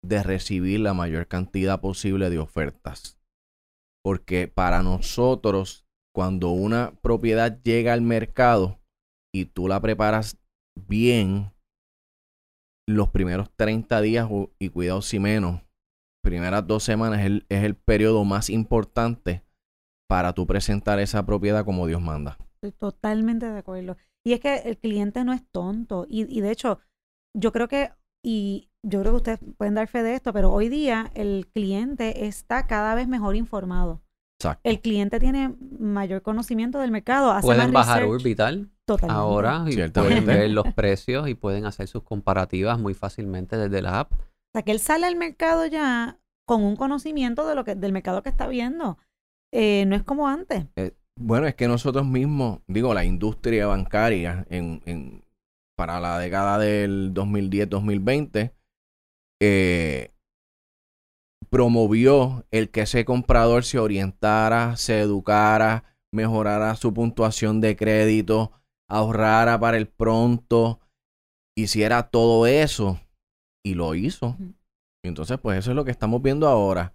de 0.04 0.22
recibir 0.22 0.80
la 0.80 0.94
mayor 0.94 1.28
cantidad 1.28 1.80
posible 1.80 2.30
de 2.30 2.38
ofertas. 2.38 3.18
Porque 4.04 4.48
para 4.48 4.82
nosotros, 4.82 5.86
cuando 6.14 6.50
una 6.50 6.92
propiedad 7.02 7.60
llega 7.62 7.92
al 7.92 8.02
mercado 8.02 8.80
y 9.34 9.46
tú 9.46 9.68
la 9.68 9.80
preparas 9.80 10.38
bien, 10.76 11.52
los 12.88 13.08
primeros 13.08 13.50
30 13.56 14.00
días 14.00 14.28
y 14.60 14.68
cuidado 14.68 15.02
si 15.02 15.18
menos, 15.18 15.62
primeras 16.22 16.66
dos 16.66 16.84
semanas 16.84 17.20
es 17.20 17.26
el, 17.26 17.46
es 17.48 17.64
el 17.64 17.74
periodo 17.74 18.24
más 18.24 18.48
importante 18.48 19.45
para 20.08 20.32
tú 20.32 20.46
presentar 20.46 20.98
esa 21.00 21.24
propiedad 21.26 21.64
como 21.64 21.86
Dios 21.86 22.00
manda. 22.00 22.38
Estoy 22.54 22.72
totalmente 22.72 23.46
de 23.46 23.58
acuerdo. 23.58 23.96
Y 24.24 24.32
es 24.32 24.40
que 24.40 24.56
el 24.58 24.78
cliente 24.78 25.24
no 25.24 25.32
es 25.32 25.42
tonto. 25.50 26.06
Y, 26.08 26.26
y 26.36 26.40
de 26.40 26.50
hecho, 26.50 26.80
yo 27.34 27.52
creo 27.52 27.68
que, 27.68 27.92
y 28.24 28.70
yo 28.82 29.00
creo 29.00 29.12
que 29.12 29.16
ustedes 29.16 29.40
pueden 29.56 29.74
dar 29.74 29.88
fe 29.88 30.02
de 30.02 30.14
esto, 30.14 30.32
pero 30.32 30.52
hoy 30.52 30.68
día 30.68 31.10
el 31.14 31.48
cliente 31.52 32.26
está 32.26 32.66
cada 32.66 32.94
vez 32.94 33.08
mejor 33.08 33.36
informado. 33.36 34.02
Exacto. 34.38 34.60
El 34.68 34.80
cliente 34.80 35.18
tiene 35.18 35.54
mayor 35.78 36.22
conocimiento 36.22 36.78
del 36.78 36.90
mercado. 36.90 37.30
Hace 37.30 37.46
Pueden 37.46 37.72
más 37.72 37.86
bajar 37.86 38.02
research. 38.02 38.20
Orbital 38.20 38.70
Totalmente. 38.84 39.20
ahora 39.20 39.64
y 39.66 39.88
pueden 39.88 40.26
ver 40.26 40.50
los 40.50 40.72
precios 40.74 41.28
y 41.28 41.34
pueden 41.34 41.64
hacer 41.64 41.88
sus 41.88 42.02
comparativas 42.02 42.78
muy 42.78 42.94
fácilmente 42.94 43.56
desde 43.56 43.82
la 43.82 44.00
app. 44.00 44.12
O 44.12 44.16
sea, 44.52 44.62
que 44.62 44.72
él 44.72 44.78
sale 44.78 45.06
al 45.06 45.16
mercado 45.16 45.66
ya 45.66 46.18
con 46.46 46.62
un 46.62 46.76
conocimiento 46.76 47.46
de 47.46 47.54
lo 47.54 47.64
que, 47.64 47.74
del 47.74 47.92
mercado 47.92 48.22
que 48.22 48.28
está 48.28 48.46
viendo. 48.46 48.98
Eh, 49.52 49.84
no 49.86 49.96
es 49.96 50.02
como 50.02 50.28
antes. 50.28 50.66
Bueno, 51.18 51.46
es 51.46 51.54
que 51.54 51.66
nosotros 51.66 52.04
mismos, 52.06 52.60
digo, 52.66 52.92
la 52.92 53.04
industria 53.04 53.66
bancaria 53.66 54.46
en, 54.50 54.82
en- 54.84 55.24
para 55.76 56.00
la 56.00 56.18
década 56.18 56.58
del 56.58 57.12
2010-2020, 57.14 58.52
eh, 59.40 60.10
promovió 61.50 62.44
el 62.50 62.70
que 62.70 62.82
ese 62.82 63.04
comprador 63.04 63.64
se 63.64 63.78
orientara, 63.78 64.76
se 64.76 65.00
educara, 65.00 65.84
mejorara 66.12 66.74
su 66.76 66.92
puntuación 66.92 67.60
de 67.60 67.76
crédito, 67.76 68.52
ahorrara 68.90 69.58
para 69.58 69.76
el 69.76 69.86
pronto, 69.88 70.80
hiciera 71.56 72.04
todo 72.10 72.46
eso 72.46 73.00
y 73.64 73.74
lo 73.74 73.94
hizo. 73.94 74.36
Entonces, 75.04 75.38
pues 75.40 75.58
eso 75.58 75.70
es 75.70 75.76
lo 75.76 75.84
que 75.84 75.90
estamos 75.90 76.22
viendo 76.22 76.48
ahora. 76.48 76.94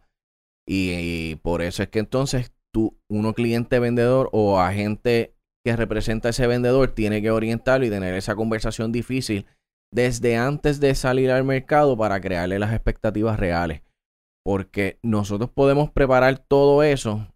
Y, 0.67 1.35
por 1.37 1.61
eso 1.61 1.83
es 1.83 1.89
que 1.89 1.99
entonces 1.99 2.53
tú, 2.73 2.97
uno 3.09 3.33
cliente 3.33 3.79
vendedor 3.79 4.29
o 4.31 4.59
agente 4.59 5.35
que 5.65 5.75
representa 5.75 6.29
a 6.29 6.31
ese 6.31 6.47
vendedor 6.47 6.91
tiene 6.91 7.21
que 7.21 7.31
orientarlo 7.31 7.85
y 7.85 7.89
tener 7.89 8.15
esa 8.15 8.35
conversación 8.35 8.91
difícil 8.91 9.45
desde 9.93 10.37
antes 10.37 10.79
de 10.79 10.95
salir 10.95 11.31
al 11.31 11.43
mercado 11.43 11.97
para 11.97 12.21
crearle 12.21 12.59
las 12.59 12.73
expectativas 12.73 13.39
reales. 13.39 13.81
Porque 14.43 14.99
nosotros 15.03 15.49
podemos 15.51 15.91
preparar 15.91 16.39
todo 16.39 16.81
eso 16.81 17.27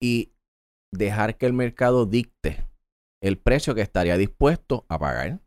y 0.00 0.32
dejar 0.92 1.36
que 1.36 1.46
el 1.46 1.52
mercado 1.52 2.06
dicte 2.06 2.66
el 3.22 3.36
precio 3.38 3.74
que 3.74 3.82
estaría 3.82 4.16
dispuesto 4.16 4.86
a 4.88 4.98
pagar. 4.98 5.40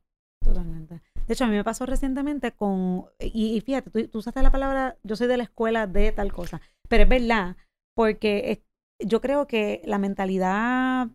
Totalmente. 0.43 1.01
De 1.27 1.33
hecho, 1.33 1.45
a 1.45 1.47
mí 1.47 1.55
me 1.55 1.63
pasó 1.63 1.85
recientemente 1.85 2.51
con, 2.51 3.05
y, 3.19 3.55
y 3.55 3.61
fíjate, 3.61 3.89
tú, 3.89 4.07
tú 4.09 4.19
usaste 4.19 4.41
la 4.43 4.51
palabra, 4.51 4.97
yo 5.03 5.15
soy 5.15 5.27
de 5.27 5.37
la 5.37 5.43
escuela 5.43 5.87
de 5.87 6.11
tal 6.11 6.33
cosa, 6.33 6.61
pero 6.89 7.03
es 7.03 7.09
verdad, 7.09 7.55
porque 7.95 8.51
es- 8.51 9.05
yo 9.07 9.21
creo 9.21 9.47
que 9.47 9.81
la 9.85 9.97
mentalidad, 9.99 11.07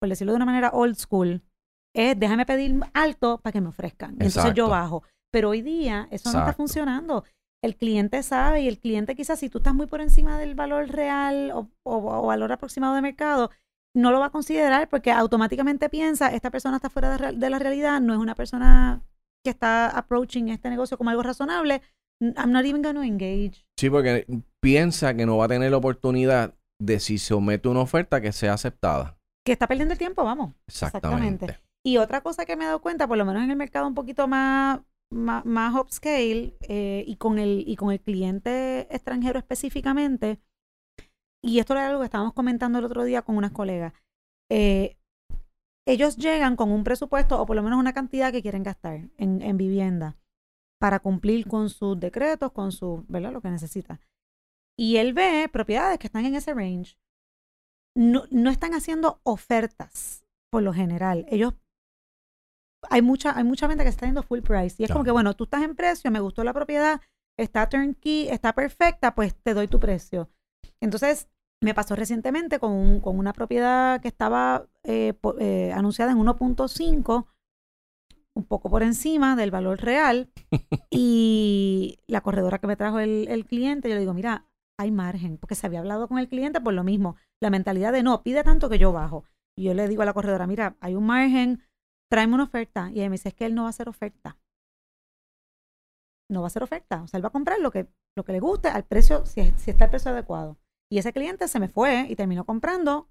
por 0.00 0.08
decirlo 0.08 0.32
de 0.32 0.36
una 0.36 0.46
manera 0.46 0.70
old 0.72 0.96
school, 0.96 1.42
es 1.94 2.18
déjame 2.18 2.46
pedir 2.46 2.74
alto 2.94 3.38
para 3.38 3.52
que 3.52 3.60
me 3.60 3.68
ofrezcan. 3.68 4.10
Y 4.12 4.24
Entonces 4.26 4.54
yo 4.54 4.64
Exacto. 4.64 4.68
bajo. 4.70 5.02
Pero 5.30 5.50
hoy 5.50 5.62
día 5.62 6.08
eso 6.10 6.30
no 6.30 6.38
está 6.38 6.50
Exacto. 6.50 6.56
funcionando. 6.56 7.24
El 7.62 7.76
cliente 7.76 8.22
sabe 8.22 8.62
y 8.62 8.68
el 8.68 8.78
cliente 8.78 9.14
quizás 9.14 9.38
si 9.38 9.48
tú 9.48 9.58
estás 9.58 9.74
muy 9.74 9.86
por 9.86 10.00
encima 10.00 10.38
del 10.38 10.54
valor 10.54 10.88
real 10.88 11.52
o, 11.54 11.68
o- 11.84 12.22
o 12.22 12.26
valor 12.26 12.50
aproximado 12.52 12.94
de 12.94 13.02
mercado, 13.02 13.50
no 13.94 14.10
lo 14.10 14.20
va 14.20 14.26
a 14.26 14.30
considerar 14.30 14.88
porque 14.88 15.12
automáticamente 15.12 15.88
piensa, 15.88 16.28
esta 16.28 16.50
persona 16.50 16.76
está 16.76 16.90
fuera 16.90 17.16
de 17.16 17.50
la 17.50 17.58
realidad, 17.58 18.00
no 18.00 18.12
es 18.14 18.18
una 18.18 18.34
persona 18.34 19.02
que 19.42 19.50
está 19.50 19.88
approaching 19.88 20.48
este 20.48 20.70
negocio 20.70 20.96
como 20.96 21.10
algo 21.10 21.22
razonable. 21.22 21.82
I'm 22.20 22.52
not 22.52 22.64
even 22.64 22.82
going 22.82 22.94
to 22.94 23.02
engage. 23.02 23.66
Sí, 23.78 23.90
porque 23.90 24.26
piensa 24.60 25.14
que 25.14 25.26
no 25.26 25.36
va 25.38 25.46
a 25.46 25.48
tener 25.48 25.70
la 25.70 25.78
oportunidad 25.78 26.54
de 26.80 27.00
si 27.00 27.18
somete 27.18 27.68
una 27.68 27.80
oferta 27.80 28.20
que 28.20 28.32
sea 28.32 28.54
aceptada. 28.54 29.18
Que 29.44 29.52
está 29.52 29.66
perdiendo 29.66 29.92
el 29.92 29.98
tiempo, 29.98 30.24
vamos. 30.24 30.54
Exactamente. 30.68 31.58
Y 31.84 31.96
otra 31.96 32.20
cosa 32.20 32.44
que 32.44 32.56
me 32.56 32.64
he 32.64 32.66
dado 32.66 32.80
cuenta, 32.80 33.08
por 33.08 33.18
lo 33.18 33.24
menos 33.24 33.42
en 33.42 33.50
el 33.50 33.56
mercado 33.56 33.88
un 33.88 33.94
poquito 33.94 34.28
más, 34.28 34.80
más, 35.10 35.44
más 35.44 35.74
upscale 35.74 36.56
eh, 36.68 37.04
y, 37.06 37.16
con 37.16 37.40
el, 37.40 37.64
y 37.66 37.74
con 37.74 37.90
el 37.90 38.00
cliente 38.00 38.86
extranjero 38.94 39.38
específicamente, 39.38 40.38
y 41.44 41.58
esto 41.58 41.72
era 41.72 41.88
algo 41.88 42.00
que 42.00 42.04
estábamos 42.04 42.34
comentando 42.34 42.78
el 42.78 42.84
otro 42.84 43.02
día 43.02 43.22
con 43.22 43.36
unas 43.36 43.50
colegas, 43.50 43.92
eh, 44.48 44.96
ellos 45.86 46.16
llegan 46.16 46.56
con 46.56 46.70
un 46.70 46.84
presupuesto 46.84 47.40
o 47.40 47.46
por 47.46 47.56
lo 47.56 47.62
menos 47.62 47.78
una 47.78 47.92
cantidad 47.92 48.32
que 48.32 48.42
quieren 48.42 48.62
gastar 48.62 49.10
en, 49.16 49.42
en 49.42 49.56
vivienda 49.56 50.16
para 50.78 51.00
cumplir 51.00 51.46
con 51.46 51.70
sus 51.70 51.98
decretos, 51.98 52.52
con 52.52 52.72
su, 52.72 53.04
¿verdad? 53.08 53.32
Lo 53.32 53.40
que 53.40 53.50
necesita. 53.50 54.00
Y 54.76 54.96
él 54.96 55.12
ve 55.12 55.48
propiedades 55.52 55.98
que 55.98 56.06
están 56.06 56.24
en 56.24 56.34
ese 56.34 56.54
range. 56.54 56.98
No, 57.94 58.24
no 58.30 58.50
están 58.50 58.74
haciendo 58.74 59.20
ofertas 59.22 60.24
por 60.50 60.62
lo 60.62 60.72
general. 60.72 61.26
Ellos 61.28 61.54
hay 62.90 63.02
mucha, 63.02 63.36
hay 63.36 63.44
mucha 63.44 63.66
venta 63.66 63.84
que 63.84 63.90
está 63.90 64.06
yendo 64.06 64.22
full 64.22 64.40
price. 64.40 64.76
Y 64.78 64.84
es 64.84 64.90
como 64.90 65.04
que, 65.04 65.10
bueno, 65.10 65.34
tú 65.34 65.44
estás 65.44 65.62
en 65.62 65.76
precio, 65.76 66.10
me 66.10 66.20
gustó 66.20 66.42
la 66.44 66.52
propiedad, 66.52 67.00
está 67.38 67.68
turnkey, 67.68 68.28
está 68.28 68.52
perfecta, 68.52 69.14
pues 69.14 69.34
te 69.36 69.54
doy 69.54 69.68
tu 69.68 69.78
precio. 69.78 70.30
Entonces, 70.80 71.28
me 71.62 71.74
pasó 71.74 71.96
recientemente 71.96 72.60
con, 72.60 72.72
un- 72.72 73.00
con 73.00 73.18
una 73.18 73.34
propiedad 73.34 74.00
que 74.02 74.08
estaba 74.08 74.66
eh, 74.84 75.14
po- 75.20 75.36
eh, 75.40 75.72
anunciada 75.72 76.12
en 76.12 76.18
1.5, 76.18 77.28
un 78.34 78.44
poco 78.44 78.70
por 78.70 78.82
encima 78.82 79.36
del 79.36 79.50
valor 79.50 79.80
real. 79.80 80.30
y 80.90 81.98
la 82.06 82.20
corredora 82.22 82.58
que 82.58 82.66
me 82.68 82.76
trajo 82.76 83.00
el, 83.00 83.28
el 83.28 83.46
cliente, 83.46 83.88
yo 83.88 83.94
le 83.94 84.00
digo, 84.00 84.14
mira, 84.14 84.46
hay 84.78 84.90
margen, 84.92 85.38
porque 85.38 85.54
se 85.54 85.66
había 85.66 85.80
hablado 85.80 86.08
con 86.08 86.18
el 86.18 86.28
cliente 86.28 86.60
por 86.60 86.74
lo 86.74 86.84
mismo. 86.84 87.16
La 87.40 87.50
mentalidad 87.50 87.92
de 87.92 88.02
no, 88.02 88.22
pide 88.22 88.44
tanto 88.44 88.68
que 88.70 88.78
yo 88.78 88.92
bajo. 88.92 89.24
Y 89.56 89.64
yo 89.64 89.74
le 89.74 89.88
digo 89.88 90.02
a 90.02 90.06
la 90.06 90.14
corredora, 90.14 90.46
mira, 90.46 90.76
hay 90.80 90.94
un 90.96 91.06
margen, 91.06 91.62
tráeme 92.10 92.34
una 92.34 92.44
oferta. 92.44 92.90
Y 92.92 93.00
ella 93.00 93.10
me 93.10 93.14
dice, 93.14 93.30
es 93.30 93.34
que 93.34 93.46
él 93.46 93.54
no 93.54 93.62
va 93.62 93.68
a 93.68 93.70
hacer 93.70 93.88
oferta. 93.88 94.38
No 96.28 96.40
va 96.40 96.46
a 96.46 96.48
hacer 96.48 96.62
oferta. 96.64 97.02
O 97.02 97.06
sea, 97.06 97.18
él 97.18 97.24
va 97.24 97.28
a 97.28 97.32
comprar 97.32 97.60
lo 97.60 97.70
que, 97.70 97.86
lo 98.16 98.24
que 98.24 98.32
le 98.32 98.40
guste 98.40 98.68
al 98.68 98.84
precio, 98.84 99.24
si, 99.26 99.52
si 99.56 99.70
está 99.70 99.84
el 99.84 99.90
precio 99.90 100.10
adecuado. 100.10 100.58
Y 100.92 100.98
ese 100.98 101.14
cliente 101.14 101.48
se 101.48 101.58
me 101.58 101.68
fue 101.68 102.06
y 102.10 102.16
terminó 102.16 102.44
comprando 102.44 103.08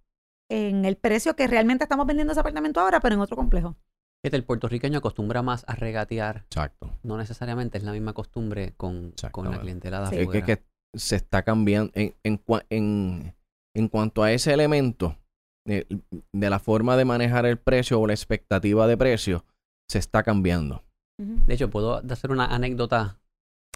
en 0.52 0.86
el 0.86 0.98
precio 0.98 1.36
que 1.36 1.48
realmente 1.48 1.84
estamos 1.86 2.06
vendiendo 2.06 2.32
ese 2.32 2.40
apartamento 2.40 2.80
ahora, 2.80 3.00
pero 3.00 3.16
en 3.16 3.22
otro 3.22 3.36
complejo. 3.36 3.76
Fíjate, 4.24 4.38
el 4.38 4.44
puertorriqueño 4.44 5.00
acostumbra 5.00 5.42
más 5.42 5.66
a 5.68 5.74
regatear. 5.74 6.44
Exacto. 6.46 7.00
No 7.02 7.18
necesariamente 7.18 7.80
es 7.80 7.84
la 7.84 7.92
misma 7.92 8.14
costumbre 8.14 8.76
con, 8.78 9.16
con 9.32 9.50
la 9.50 9.60
clientela 9.60 10.02
de 10.02 10.10
Sí. 10.10 10.16
Es 10.18 10.22
afuera. 10.28 10.46
que, 10.46 10.58
que 10.58 10.64
se 10.96 11.16
está 11.16 11.42
cambiando 11.42 11.92
en, 11.96 12.14
en, 12.22 12.40
en, 12.70 13.36
en 13.76 13.88
cuanto 13.88 14.22
a 14.22 14.32
ese 14.32 14.54
elemento 14.54 15.18
eh, 15.66 15.88
de 16.34 16.50
la 16.52 16.60
forma 16.60 16.96
de 16.98 17.06
manejar 17.06 17.48
el 17.48 17.58
precio 17.58 18.00
o 18.00 18.06
la 18.06 18.14
expectativa 18.14 18.86
de 18.86 18.96
precio, 18.96 19.44
se 19.90 19.98
está 19.98 20.22
cambiando. 20.22 20.84
De 21.18 21.56
hecho, 21.56 21.72
puedo 21.72 21.96
hacer 21.96 22.30
una 22.30 22.46
anécdota 22.46 23.20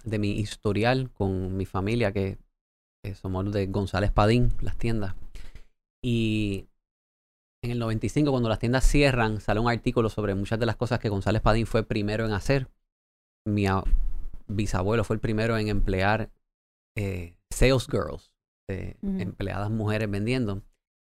de 0.04 0.20
mi 0.20 0.34
historial 0.34 1.10
con 1.12 1.58
mi 1.58 1.66
familia, 1.66 2.12
que 2.12 2.38
eh, 3.06 3.16
somos 3.16 3.52
de 3.52 3.68
González 3.68 4.12
Padín, 4.12 4.52
las 4.62 4.78
tiendas. 4.78 5.16
Y 6.04 6.68
en 7.64 7.72
el 7.72 7.80
95, 7.80 8.30
cuando 8.32 8.50
las 8.50 8.60
tiendas 8.60 8.86
cierran, 8.86 9.42
sale 9.42 9.60
un 9.60 9.70
artículo 9.70 10.10
sobre 10.10 10.36
muchas 10.36 10.60
de 10.60 10.66
las 10.66 10.76
cosas 10.76 11.00
que 11.00 11.10
González 11.10 11.42
Padín 11.42 11.66
fue 11.66 11.84
primero 11.84 12.26
en 12.26 12.32
hacer. 12.32 12.68
Mi 13.48 13.66
bisabuelo 14.48 15.04
fue 15.04 15.16
el 15.16 15.20
primero 15.20 15.58
en 15.58 15.68
emplear 15.68 16.30
eh, 16.96 17.36
sales 17.52 17.88
girls, 17.88 18.32
eh, 18.70 18.96
empleadas 19.02 19.72
mujeres 19.72 20.10
vendiendo. 20.10 20.62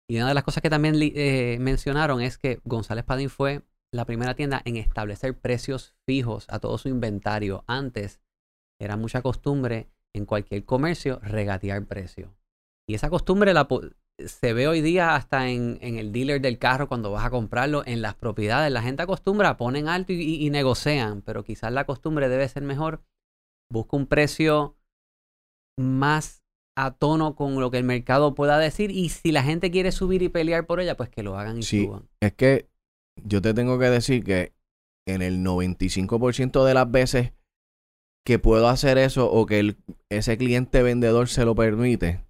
Y 0.10 0.18
una 0.18 0.28
de 0.28 0.34
las 0.34 0.44
cosas 0.44 0.62
que 0.62 0.70
también 0.70 0.96
eh, 1.00 1.58
mencionaron 1.60 2.22
es 2.22 2.38
que 2.38 2.60
González 2.64 3.06
Padín 3.06 3.30
fue 3.30 3.64
la 3.92 4.06
primera 4.06 4.36
tienda 4.36 4.62
en 4.66 4.78
establecer 4.78 5.38
precios 5.38 5.96
fijos 6.06 6.46
a 6.50 6.60
todo 6.60 6.78
su 6.78 6.90
inventario. 6.90 7.64
Antes 7.68 8.22
era 8.80 8.98
mucha 8.98 9.22
costumbre 9.22 9.90
en 10.16 10.26
cualquier 10.26 10.64
comercio 10.66 11.20
regatear 11.24 11.86
precio. 11.86 12.34
Y 12.88 12.96
esa 12.96 13.10
costumbre 13.10 13.54
la, 13.54 13.68
se 14.26 14.54
ve 14.54 14.68
hoy 14.68 14.82
día 14.82 15.16
hasta 15.16 15.50
en, 15.50 15.78
en 15.82 15.98
el 15.98 16.12
dealer 16.12 16.42
del 16.42 16.60
carro 16.60 16.88
cuando 16.88 17.12
vas 17.12 17.26
a 17.26 17.30
comprarlo, 17.30 17.84
en 17.86 18.02
las 18.02 18.16
propiedades. 18.16 18.72
La 18.72 18.82
gente 18.82 19.02
acostumbra, 19.04 19.58
ponen 19.58 19.88
alto 19.88 20.14
y, 20.14 20.22
y- 20.22 20.46
y 20.46 20.50
negocian, 20.50 21.22
pero 21.22 21.44
quizás 21.44 21.72
la 21.72 21.86
costumbre 21.86 22.30
debe 22.30 22.48
ser 22.50 22.64
mejor. 22.64 23.04
Busca 23.72 23.98
un 23.98 24.06
precio 24.08 24.78
más 25.80 26.44
a 26.78 26.92
tono 26.92 27.36
con 27.36 27.60
lo 27.60 27.72
que 27.72 27.78
el 27.78 27.84
mercado 27.84 28.36
pueda 28.36 28.58
decir 28.58 28.92
y 28.92 29.10
si 29.10 29.32
la 29.32 29.44
gente 29.44 29.72
quiere 29.72 29.92
subir 29.92 30.22
y 30.24 30.30
pelear 30.30 30.66
por 30.66 30.80
ella, 30.80 30.98
pues 30.98 31.10
que 31.10 31.24
lo 31.24 31.38
hagan 31.38 31.58
y 31.60 31.64
Sí. 31.64 31.86
suban. 31.86 32.10
Es 32.20 32.34
que 32.34 32.68
yo 33.24 33.42
te 33.42 33.54
tengo 33.54 33.78
que 33.80 33.90
decir 33.90 34.24
que 34.24 34.54
en 35.08 35.22
el 35.22 35.44
95% 35.44 36.66
de 36.66 36.74
las 36.74 36.90
veces 36.90 37.34
que 38.26 38.40
puedo 38.40 38.68
hacer 38.68 38.98
eso 38.98 39.32
o 39.32 39.46
que 39.46 39.76
ese 40.10 40.38
cliente 40.38 40.82
vendedor 40.82 41.28
se 41.28 41.46
lo 41.46 41.56
permite, 41.56 42.26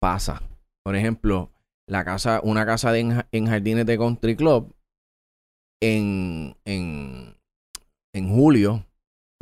pasa. 0.00 0.42
Por 0.84 0.96
ejemplo, 0.96 1.50
la 1.88 2.04
casa, 2.04 2.40
una 2.42 2.66
casa 2.66 2.96
en 2.98 3.46
Jardines 3.46 3.86
de 3.86 3.98
Country 3.98 4.36
Club 4.36 4.74
en, 5.82 6.56
en, 6.64 7.36
en 8.14 8.28
julio 8.28 8.86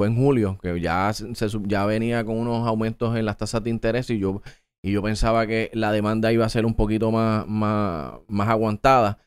fue 0.01 0.09
en 0.09 0.17
julio, 0.17 0.59
que 0.63 0.81
ya, 0.81 1.13
se, 1.13 1.27
ya 1.67 1.85
venía 1.85 2.25
con 2.25 2.39
unos 2.39 2.67
aumentos 2.67 3.15
en 3.17 3.27
las 3.27 3.37
tasas 3.37 3.63
de 3.63 3.69
interés 3.69 4.09
y 4.09 4.19
yo, 4.19 4.41
y 4.83 4.93
yo 4.93 5.03
pensaba 5.03 5.47
que 5.47 5.71
la 5.75 5.93
demanda 5.93 6.33
iba 6.33 6.47
a 6.47 6.49
ser 6.49 6.65
un 6.65 6.75
poquito 6.75 7.11
más, 7.11 7.47
más, 7.47 8.15
más 8.27 8.49
aguantada, 8.49 9.19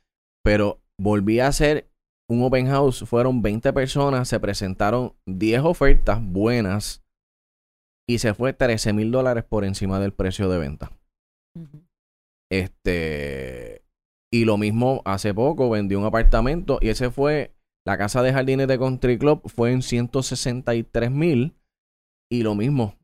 pero 0.44 0.82
volví 1.00 1.40
a 1.40 1.48
hacer 1.48 1.93
un 2.34 2.44
open 2.44 2.68
house, 2.68 3.04
fueron 3.08 3.42
20 3.42 3.72
personas, 3.74 4.28
se 4.28 4.40
presentaron 4.40 5.14
10 5.26 5.62
ofertas 5.62 6.20
buenas 6.22 7.04
y 8.08 8.20
se 8.20 8.34
fue 8.34 8.54
13 8.54 8.94
mil 8.94 9.12
dólares 9.12 9.44
por 9.44 9.64
encima 9.64 10.00
del 10.00 10.14
precio 10.14 10.50
de 10.50 10.58
venta. 10.58 10.92
Este, 12.52 13.84
y 14.32 14.46
lo 14.46 14.58
mismo 14.58 15.02
hace 15.06 15.34
poco 15.34 15.70
vendí 15.70 15.96
un 15.96 16.06
apartamento 16.06 16.80
y 16.82 16.90
ese 16.90 17.12
fue, 17.12 17.56
la 17.86 17.98
casa 17.98 18.22
de 18.24 18.34
jardines 18.34 18.68
de 18.68 18.80
Country 18.80 19.18
Club 19.18 19.42
fue 19.46 19.72
en 19.72 19.82
163 19.82 21.12
mil 21.12 21.56
y 22.32 22.44
lo 22.44 22.56
mismo, 22.56 22.98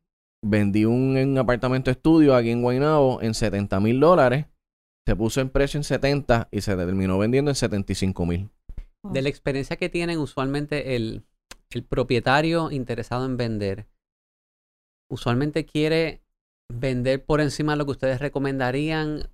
vendí 0.44 0.84
un, 0.84 1.38
apartamento 1.38 1.90
estudio 1.90 2.34
aquí 2.34 2.50
en 2.50 2.62
Guaynabo 2.62 3.22
en 3.22 3.34
70 3.34 3.80
mil 3.80 4.00
dólares, 4.00 4.46
se 5.06 5.16
puso 5.16 5.40
en 5.40 5.50
precio 5.50 5.78
en 5.78 5.84
70 5.84 6.48
y 6.50 6.60
se 6.60 6.76
terminó 6.76 7.18
vendiendo 7.18 7.50
en 7.50 7.54
75 7.54 8.26
mil. 8.26 8.50
De 9.02 9.22
la 9.22 9.28
experiencia 9.28 9.76
que 9.76 9.88
tienen 9.88 10.18
usualmente 10.18 10.94
el, 10.96 11.24
el 11.70 11.84
propietario 11.84 12.70
interesado 12.70 13.24
en 13.24 13.36
vender, 13.36 13.86
usualmente 15.10 15.64
quiere 15.64 16.22
vender 16.72 17.24
por 17.24 17.40
encima 17.40 17.72
de 17.72 17.78
lo 17.78 17.84
que 17.84 17.92
ustedes 17.92 18.20
recomendarían. 18.20 19.30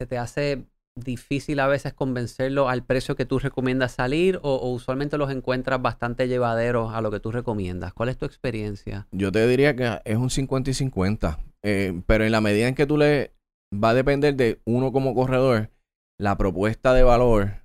¿Se 0.00 0.06
te 0.06 0.18
hace 0.18 0.66
difícil 0.96 1.60
a 1.60 1.66
veces 1.66 1.92
convencerlo 1.92 2.68
al 2.68 2.84
precio 2.84 3.16
que 3.16 3.24
tú 3.24 3.38
recomiendas 3.38 3.92
salir 3.92 4.38
o, 4.42 4.70
usualmente 4.70 5.18
los 5.18 5.30
encuentras 5.30 5.80
bastante 5.80 6.28
llevaderos 6.28 6.92
a 6.94 7.00
lo 7.00 7.10
que 7.10 7.20
tú 7.20 7.30
recomiendas? 7.30 7.92
¿Cuál 7.92 8.08
es 8.08 8.16
tu 8.16 8.26
experiencia? 8.26 9.06
Yo 9.12 9.30
te 9.32 9.46
diría 9.46 9.76
que 9.76 10.00
es 10.04 10.16
un 10.16 10.30
50 10.30 10.70
y 10.70 10.74
50, 10.74 11.38
eh, 11.62 12.02
pero 12.06 12.24
en 12.24 12.32
la 12.32 12.40
medida 12.40 12.68
en 12.68 12.74
que 12.74 12.86
tú 12.86 12.96
le 12.96 13.32
va 13.72 13.90
a 13.90 13.94
depender 13.94 14.34
de 14.34 14.60
uno 14.64 14.92
como 14.92 15.14
corredor, 15.14 15.70
la 16.18 16.36
propuesta 16.36 16.92
de 16.92 17.02
valor 17.02 17.62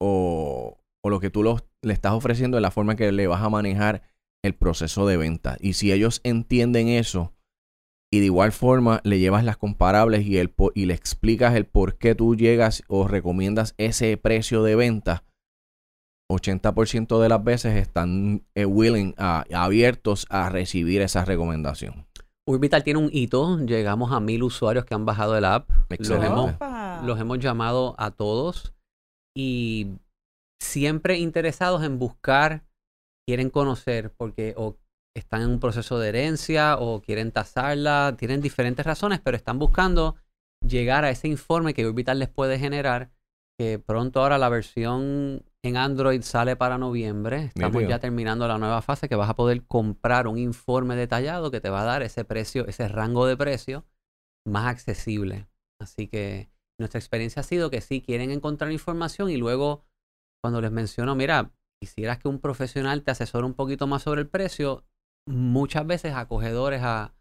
o, 0.00 0.77
o 1.08 1.10
lo 1.10 1.20
que 1.20 1.30
tú 1.30 1.42
le 1.82 1.92
estás 1.92 2.12
ofreciendo 2.12 2.58
en 2.58 2.62
la 2.62 2.70
forma 2.70 2.92
en 2.92 2.98
que 2.98 3.12
le 3.12 3.26
vas 3.26 3.42
a 3.42 3.48
manejar 3.48 4.02
el 4.44 4.54
proceso 4.54 5.06
de 5.06 5.16
venta. 5.16 5.56
Y 5.60 5.72
si 5.72 5.92
ellos 5.92 6.20
entienden 6.22 6.88
eso 6.88 7.32
y 8.10 8.20
de 8.20 8.26
igual 8.26 8.52
forma 8.52 9.00
le 9.04 9.18
llevas 9.18 9.44
las 9.44 9.56
comparables 9.56 10.26
y, 10.26 10.38
el, 10.38 10.54
y 10.74 10.86
le 10.86 10.94
explicas 10.94 11.54
el 11.54 11.66
por 11.66 11.98
qué 11.98 12.14
tú 12.14 12.36
llegas 12.36 12.82
o 12.88 13.08
recomiendas 13.08 13.74
ese 13.78 14.16
precio 14.16 14.62
de 14.62 14.76
venta, 14.76 15.24
80% 16.30 17.20
de 17.20 17.28
las 17.28 17.42
veces 17.42 17.76
están 17.76 18.44
eh, 18.54 18.66
willing, 18.66 19.14
a, 19.16 19.44
abiertos 19.54 20.26
a 20.30 20.50
recibir 20.50 21.00
esa 21.00 21.24
recomendación. 21.24 22.06
Urbital 22.46 22.84
tiene 22.84 23.00
un 23.00 23.10
hito, 23.12 23.58
llegamos 23.58 24.12
a 24.12 24.20
mil 24.20 24.42
usuarios 24.42 24.84
que 24.84 24.94
han 24.94 25.04
bajado 25.04 25.36
el 25.36 25.44
app. 25.44 25.68
Los 25.90 26.10
hemos, 26.10 26.54
los 27.04 27.20
hemos 27.20 27.38
llamado 27.38 27.94
a 27.98 28.10
todos 28.10 28.72
y 29.36 29.98
siempre 30.60 31.18
interesados 31.18 31.82
en 31.84 31.98
buscar, 31.98 32.64
quieren 33.26 33.50
conocer, 33.50 34.12
porque 34.16 34.54
o 34.56 34.78
están 35.16 35.42
en 35.42 35.50
un 35.50 35.60
proceso 35.60 35.98
de 35.98 36.08
herencia 36.08 36.76
o 36.78 37.02
quieren 37.02 37.32
tasarla, 37.32 38.14
tienen 38.18 38.40
diferentes 38.40 38.86
razones, 38.86 39.20
pero 39.20 39.36
están 39.36 39.58
buscando 39.58 40.16
llegar 40.66 41.04
a 41.04 41.10
ese 41.10 41.28
informe 41.28 41.74
que 41.74 41.86
Orbital 41.86 42.18
les 42.18 42.28
puede 42.28 42.58
generar, 42.58 43.10
que 43.58 43.78
pronto 43.78 44.22
ahora 44.22 44.38
la 44.38 44.48
versión 44.48 45.44
en 45.64 45.76
Android 45.76 46.22
sale 46.22 46.56
para 46.56 46.78
noviembre. 46.78 47.50
Estamos 47.54 47.86
ya 47.88 47.98
terminando 47.98 48.46
la 48.46 48.58
nueva 48.58 48.80
fase 48.82 49.08
que 49.08 49.16
vas 49.16 49.28
a 49.28 49.36
poder 49.36 49.64
comprar 49.66 50.28
un 50.28 50.38
informe 50.38 50.94
detallado 50.94 51.50
que 51.50 51.60
te 51.60 51.70
va 51.70 51.82
a 51.82 51.86
dar 51.86 52.02
ese 52.02 52.24
precio, 52.24 52.66
ese 52.66 52.86
rango 52.88 53.26
de 53.26 53.36
precio 53.36 53.84
más 54.46 54.66
accesible. 54.66 55.48
Así 55.80 56.06
que 56.06 56.48
nuestra 56.78 56.98
experiencia 56.98 57.40
ha 57.40 57.44
sido 57.44 57.70
que 57.70 57.80
sí 57.80 58.00
quieren 58.00 58.30
encontrar 58.30 58.70
información 58.70 59.30
y 59.30 59.36
luego 59.36 59.84
cuando 60.42 60.60
les 60.60 60.70
menciono, 60.70 61.14
mira, 61.14 61.52
quisieras 61.80 62.18
que 62.18 62.28
un 62.28 62.40
profesional 62.40 63.02
te 63.02 63.10
asesore 63.10 63.46
un 63.46 63.54
poquito 63.54 63.86
más 63.86 64.02
sobre 64.02 64.22
el 64.22 64.28
precio, 64.28 64.84
muchas 65.26 65.86
veces 65.86 66.14
acogedores 66.14 66.82
a, 66.82 67.14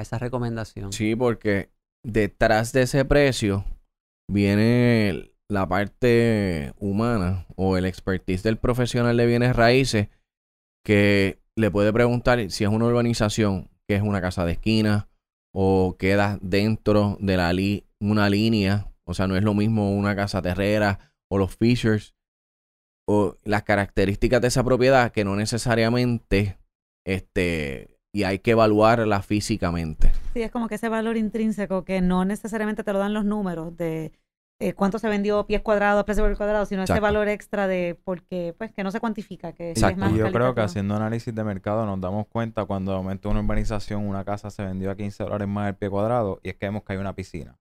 esa 0.00 0.18
recomendación. 0.18 0.92
Sí, 0.92 1.14
porque 1.14 1.70
detrás 2.02 2.72
de 2.72 2.82
ese 2.82 3.04
precio 3.04 3.64
viene 4.30 5.34
la 5.50 5.68
parte 5.68 6.72
humana 6.78 7.46
o 7.56 7.76
el 7.76 7.84
expertise 7.84 8.42
del 8.42 8.56
profesional 8.56 9.18
de 9.18 9.26
bienes 9.26 9.54
raíces 9.54 10.08
que 10.82 11.42
le 11.56 11.70
puede 11.70 11.92
preguntar 11.92 12.50
si 12.50 12.64
es 12.64 12.70
una 12.70 12.86
urbanización 12.86 13.70
que 13.86 13.96
es 13.96 14.02
una 14.02 14.22
casa 14.22 14.46
de 14.46 14.52
esquina 14.52 15.10
o 15.54 15.96
queda 15.98 16.38
dentro 16.40 17.18
de 17.20 17.36
la 17.36 17.52
una 18.00 18.30
línea, 18.30 18.90
o 19.04 19.12
sea, 19.12 19.26
no 19.26 19.36
es 19.36 19.44
lo 19.44 19.52
mismo 19.52 19.94
una 19.94 20.16
casa 20.16 20.40
terrera 20.40 21.12
o 21.30 21.36
los 21.36 21.54
features 21.54 22.14
o 23.12 23.36
las 23.44 23.62
características 23.62 24.40
de 24.40 24.48
esa 24.48 24.64
propiedad 24.64 25.12
que 25.12 25.24
no 25.24 25.36
necesariamente 25.36 26.58
este 27.04 27.98
y 28.14 28.24
hay 28.24 28.40
que 28.40 28.50
evaluarla 28.50 29.22
físicamente. 29.22 30.12
Sí, 30.34 30.42
es 30.42 30.50
como 30.50 30.68
que 30.68 30.74
ese 30.74 30.88
valor 30.88 31.16
intrínseco 31.16 31.84
que 31.84 32.00
no 32.02 32.24
necesariamente 32.24 32.84
te 32.84 32.92
lo 32.92 32.98
dan 32.98 33.14
los 33.14 33.24
números 33.24 33.74
de 33.76 34.12
eh, 34.60 34.74
cuánto 34.74 34.98
se 34.98 35.08
vendió 35.08 35.46
pies 35.46 35.62
cuadrados, 35.62 36.04
precio 36.04 36.22
por 36.22 36.36
cuadrado, 36.36 36.66
sino 36.66 36.82
ese 36.82 37.00
valor 37.00 37.28
extra 37.28 37.66
de 37.66 37.98
porque 38.04 38.54
pues 38.56 38.70
que 38.72 38.84
no 38.84 38.90
se 38.90 39.00
cuantifica, 39.00 39.52
que 39.52 39.72
es 39.72 39.96
más 39.96 40.12
y 40.12 40.18
yo 40.18 40.30
creo 40.30 40.54
que 40.54 40.60
haciendo 40.60 40.94
análisis 40.94 41.34
de 41.34 41.42
mercado 41.42 41.86
nos 41.86 42.00
damos 42.00 42.26
cuenta 42.28 42.64
cuando 42.66 42.92
de 42.92 42.98
momento 42.98 43.30
una 43.30 43.40
urbanización, 43.40 44.06
una 44.06 44.24
casa 44.24 44.50
se 44.50 44.62
vendió 44.62 44.90
a 44.90 44.94
15 44.94 45.24
dólares 45.24 45.48
más 45.48 45.70
el 45.70 45.74
pie 45.74 45.88
cuadrado 45.88 46.38
y 46.42 46.50
es 46.50 46.56
que 46.56 46.66
vemos 46.66 46.84
que 46.84 46.92
hay 46.92 46.98
una 46.98 47.14
piscina 47.14 47.56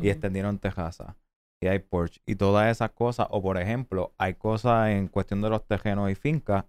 y 0.00 0.08
extendieron 0.08 0.58
tejasa 0.58 1.16
y 1.62 1.68
hay 1.68 1.78
porch 1.78 2.20
y 2.26 2.36
todas 2.36 2.70
esas 2.70 2.90
cosas. 2.90 3.28
O 3.30 3.42
por 3.42 3.58
ejemplo, 3.58 4.14
hay 4.18 4.34
cosas 4.34 4.90
en 4.90 5.08
cuestión 5.08 5.40
de 5.42 5.50
los 5.50 5.66
tejenos 5.66 6.10
y 6.10 6.14
fincas 6.14 6.64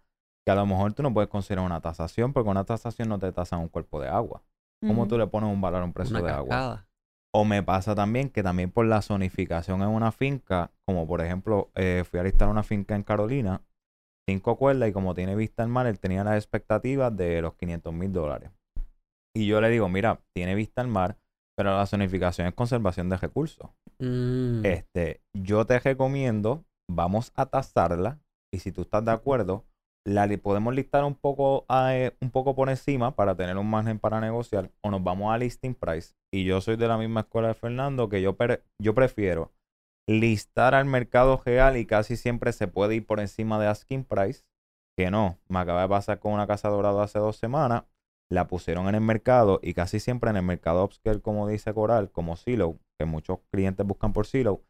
que 0.46 0.52
a 0.52 0.56
lo 0.56 0.66
mejor 0.66 0.94
tú 0.94 1.04
no 1.04 1.14
puedes 1.14 1.30
considerar 1.30 1.66
una 1.66 1.82
tasación 1.82 2.34
porque 2.34 2.50
una 2.50 2.64
tasación 2.64 3.10
no 3.10 3.20
te 3.20 3.32
tasa 3.32 3.58
un 3.58 3.68
cuerpo 3.68 4.00
de 4.00 4.08
agua. 4.08 4.44
¿Cómo 4.86 5.08
tú 5.08 5.18
le 5.18 5.28
pones 5.28 5.52
un 5.52 5.60
valor 5.60 5.82
a 5.82 5.86
un 5.86 5.94
precio 5.94 6.22
de 6.22 6.32
agua? 6.32 6.86
O 7.34 7.44
me 7.46 7.64
pasa 7.64 7.96
también 7.96 8.30
que 8.30 8.44
también 8.44 8.72
por 8.72 8.86
la 8.86 9.02
zonificación 9.02 9.82
en 9.82 9.90
una 9.90 10.12
finca, 10.12 10.72
como 10.86 11.08
por 11.08 11.22
ejemplo, 11.22 11.72
eh, 11.76 12.04
fui 12.10 12.20
a 12.20 12.24
listar 12.24 12.48
una 12.48 12.64
finca 12.64 12.96
en 12.96 13.04
Carolina, 13.04 13.62
cinco 14.28 14.58
cuerdas 14.58 14.90
y 14.90 14.94
como 14.94 15.14
tiene 15.14 15.36
vista 15.36 15.64
al 15.64 15.70
mar, 15.70 15.88
él 15.88 16.00
tenía 16.00 16.24
las 16.24 16.36
expectativas 16.36 17.16
de 17.16 17.42
los 17.42 17.56
500 17.56 17.94
mil 17.94 18.14
dólares. 18.14 18.52
Y 19.36 19.46
yo 19.46 19.62
le 19.62 19.70
digo, 19.70 19.90
mira, 19.90 20.22
tiene 20.34 20.56
vista 20.56 20.82
al 20.82 20.88
mar, 20.88 21.18
pero 21.58 21.76
la 21.76 21.88
zonificación 21.88 22.48
es 22.48 22.54
conservación 22.54 23.10
de 23.10 23.18
recursos. 23.18 23.72
Mm. 24.00 24.64
Este, 24.64 25.22
yo 25.34 25.66
te 25.66 25.80
recomiendo, 25.80 26.66
vamos 26.90 27.32
a 27.36 27.48
tasarla 27.48 28.20
y 28.54 28.60
si 28.60 28.72
tú 28.72 28.82
estás 28.82 29.04
de 29.04 29.12
acuerdo, 29.12 29.66
la 30.06 30.28
podemos 30.38 30.74
listar 30.74 31.04
un 31.04 31.16
poco, 31.16 31.66
eh, 31.70 32.16
un 32.22 32.30
poco 32.30 32.56
por 32.56 32.70
encima 32.70 33.16
para 33.16 33.36
tener 33.36 33.58
un 33.58 33.70
margen 33.70 34.00
para 34.00 34.22
negociar 34.22 34.72
o 34.82 34.92
nos 34.92 35.04
vamos 35.04 35.34
a 35.34 35.38
listing 35.38 35.74
price. 35.74 36.14
Y 36.32 36.46
yo 36.46 36.62
soy 36.62 36.78
de 36.78 36.88
la 36.88 36.98
misma 36.98 37.22
escuela 37.22 37.50
de 37.50 37.56
Fernando 37.56 38.08
que 38.08 38.22
yo, 38.22 38.38
yo 38.80 38.94
prefiero 38.94 39.52
listar 40.08 40.76
al 40.76 40.86
mercado 40.86 41.42
real 41.44 41.76
y 41.76 41.86
casi 41.86 42.16
siempre 42.16 42.54
se 42.54 42.68
puede 42.68 42.96
ir 42.96 43.06
por 43.06 43.20
encima 43.20 43.60
de 43.60 43.68
asking 43.68 44.06
price. 44.06 44.46
Que 44.96 45.12
no, 45.12 45.40
me 45.50 45.60
acaba 45.60 45.82
de 45.82 45.90
pasar 45.90 46.20
con 46.20 46.34
una 46.34 46.48
casa 46.48 46.70
dorada 46.70 47.04
hace 47.04 47.20
dos 47.20 47.36
semanas 47.36 47.84
la 48.30 48.48
pusieron 48.48 48.88
en 48.88 48.96
el 48.96 49.02
mercado 49.02 49.60
y 49.62 49.74
casi 49.74 50.00
siempre 50.00 50.30
en 50.30 50.38
el 50.38 50.44
mercado 50.44 50.84
upscale, 50.84 51.22
como 51.22 51.48
dice 51.48 51.74
Coral, 51.74 52.12
como 52.12 52.36
Silo, 52.36 52.80
que 53.00 53.06
muchos 53.06 53.40
clientes 53.52 53.86
buscan 53.86 54.14
por 54.14 54.28
Silo, 54.28 54.64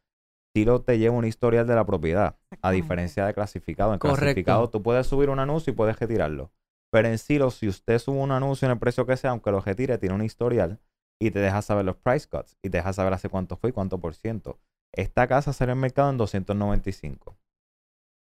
Silo 0.55 0.81
te 0.81 0.97
lleva 0.97 1.15
un 1.15 1.25
historial 1.25 1.67
de 1.67 1.75
la 1.75 1.85
propiedad, 1.85 2.37
a 2.61 2.71
diferencia 2.71 3.25
de 3.25 3.33
clasificado. 3.33 3.93
En 3.93 3.99
clasificado 3.99 4.69
tú 4.69 4.81
puedes 4.81 5.05
subir 5.05 5.29
un 5.29 5.39
anuncio 5.39 5.71
y 5.71 5.75
puedes 5.75 5.99
retirarlo. 5.99 6.51
Pero 6.91 7.09
en 7.09 7.17
Silo, 7.17 7.51
si 7.51 7.67
usted 7.67 7.99
sube 7.99 8.17
un 8.17 8.31
anuncio 8.31 8.65
en 8.65 8.71
el 8.71 8.79
precio 8.79 9.05
que 9.05 9.17
sea, 9.17 9.31
aunque 9.31 9.51
lo 9.51 9.59
retire, 9.59 9.97
tiene 9.97 10.15
un 10.15 10.23
historial 10.23 10.79
y 11.21 11.31
te 11.31 11.39
deja 11.39 11.61
saber 11.61 11.85
los 11.85 11.97
price 11.97 12.27
cuts 12.27 12.57
y 12.63 12.69
te 12.69 12.77
deja 12.77 12.93
saber 12.93 13.13
hace 13.13 13.29
cuánto 13.29 13.57
fue 13.57 13.69
y 13.69 13.73
cuánto 13.73 13.99
por 13.99 14.15
ciento. 14.15 14.59
Esta 14.93 15.27
casa 15.27 15.53
sale 15.53 15.73
en 15.73 15.77
el 15.77 15.81
mercado 15.81 16.09
en 16.09 16.17
295. 16.17 17.37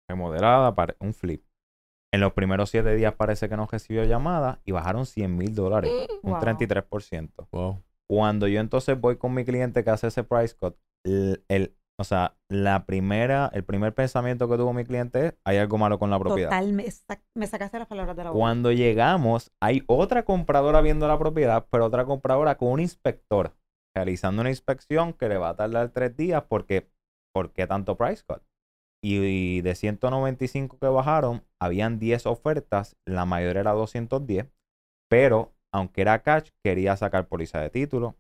Remodelada 0.09 0.75
para 0.75 0.95
un 0.99 1.13
flip. 1.13 1.43
En 2.13 2.19
los 2.19 2.33
primeros 2.33 2.69
siete 2.69 2.93
días 2.95 3.13
parece 3.13 3.47
que 3.47 3.55
no 3.55 3.67
recibió 3.71 4.03
llamada 4.03 4.59
y 4.65 4.73
bajaron 4.73 5.05
100 5.05 5.37
mil 5.37 5.55
dólares, 5.55 5.91
un 6.21 6.33
33%. 6.33 7.83
Cuando 8.09 8.47
yo 8.47 8.59
entonces 8.59 8.99
voy 8.99 9.17
con 9.17 9.33
mi 9.33 9.45
cliente 9.45 9.83
que 9.83 9.89
hace 9.89 10.07
ese 10.07 10.25
price 10.25 10.53
cut, 10.53 10.75
el, 11.05 11.73
o 11.97 12.03
sea, 12.03 12.35
la 12.49 12.85
primera, 12.85 13.49
el 13.53 13.63
primer 13.63 13.93
pensamiento 13.93 14.49
que 14.49 14.57
tuvo 14.57 14.73
mi 14.73 14.83
cliente 14.83 15.27
es, 15.27 15.33
hay 15.45 15.57
algo 15.57 15.77
malo 15.77 15.99
con 15.99 16.09
la 16.09 16.19
propiedad. 16.19 16.49
Total, 16.49 16.73
me, 16.73 17.47
sacaste 17.47 17.79
las 17.79 17.87
palabras 17.87 18.17
de 18.17 18.23
la 18.25 18.31
boca. 18.31 18.39
Cuando 18.39 18.73
llegamos, 18.73 19.53
hay 19.61 19.83
otra 19.87 20.25
compradora 20.25 20.81
viendo 20.81 21.07
la 21.07 21.17
propiedad, 21.17 21.67
pero 21.69 21.85
otra 21.85 22.03
compradora 22.03 22.57
con 22.57 22.69
un 22.69 22.81
inspector 22.81 23.55
realizando 23.95 24.41
una 24.41 24.49
inspección 24.49 25.13
que 25.13 25.29
le 25.29 25.37
va 25.37 25.49
a 25.49 25.55
tardar 25.55 25.89
tres 25.89 26.15
días 26.17 26.43
porque, 26.49 26.89
¿por 27.33 27.53
qué 27.53 27.67
tanto 27.67 27.95
price 27.95 28.23
cut? 28.27 28.41
Y 29.03 29.61
de 29.61 29.75
195 29.75 30.77
que 30.77 30.87
bajaron, 30.87 31.43
habían 31.59 31.97
10 31.97 32.27
ofertas, 32.27 32.95
la 33.05 33.25
mayoría 33.25 33.61
era 33.61 33.71
210, 33.71 34.47
pero 35.09 35.53
aunque 35.73 36.01
era 36.01 36.21
cash, 36.21 36.49
quería 36.63 36.95
sacar 36.97 37.27
póliza 37.27 37.59
de 37.59 37.69
título, 37.69 38.15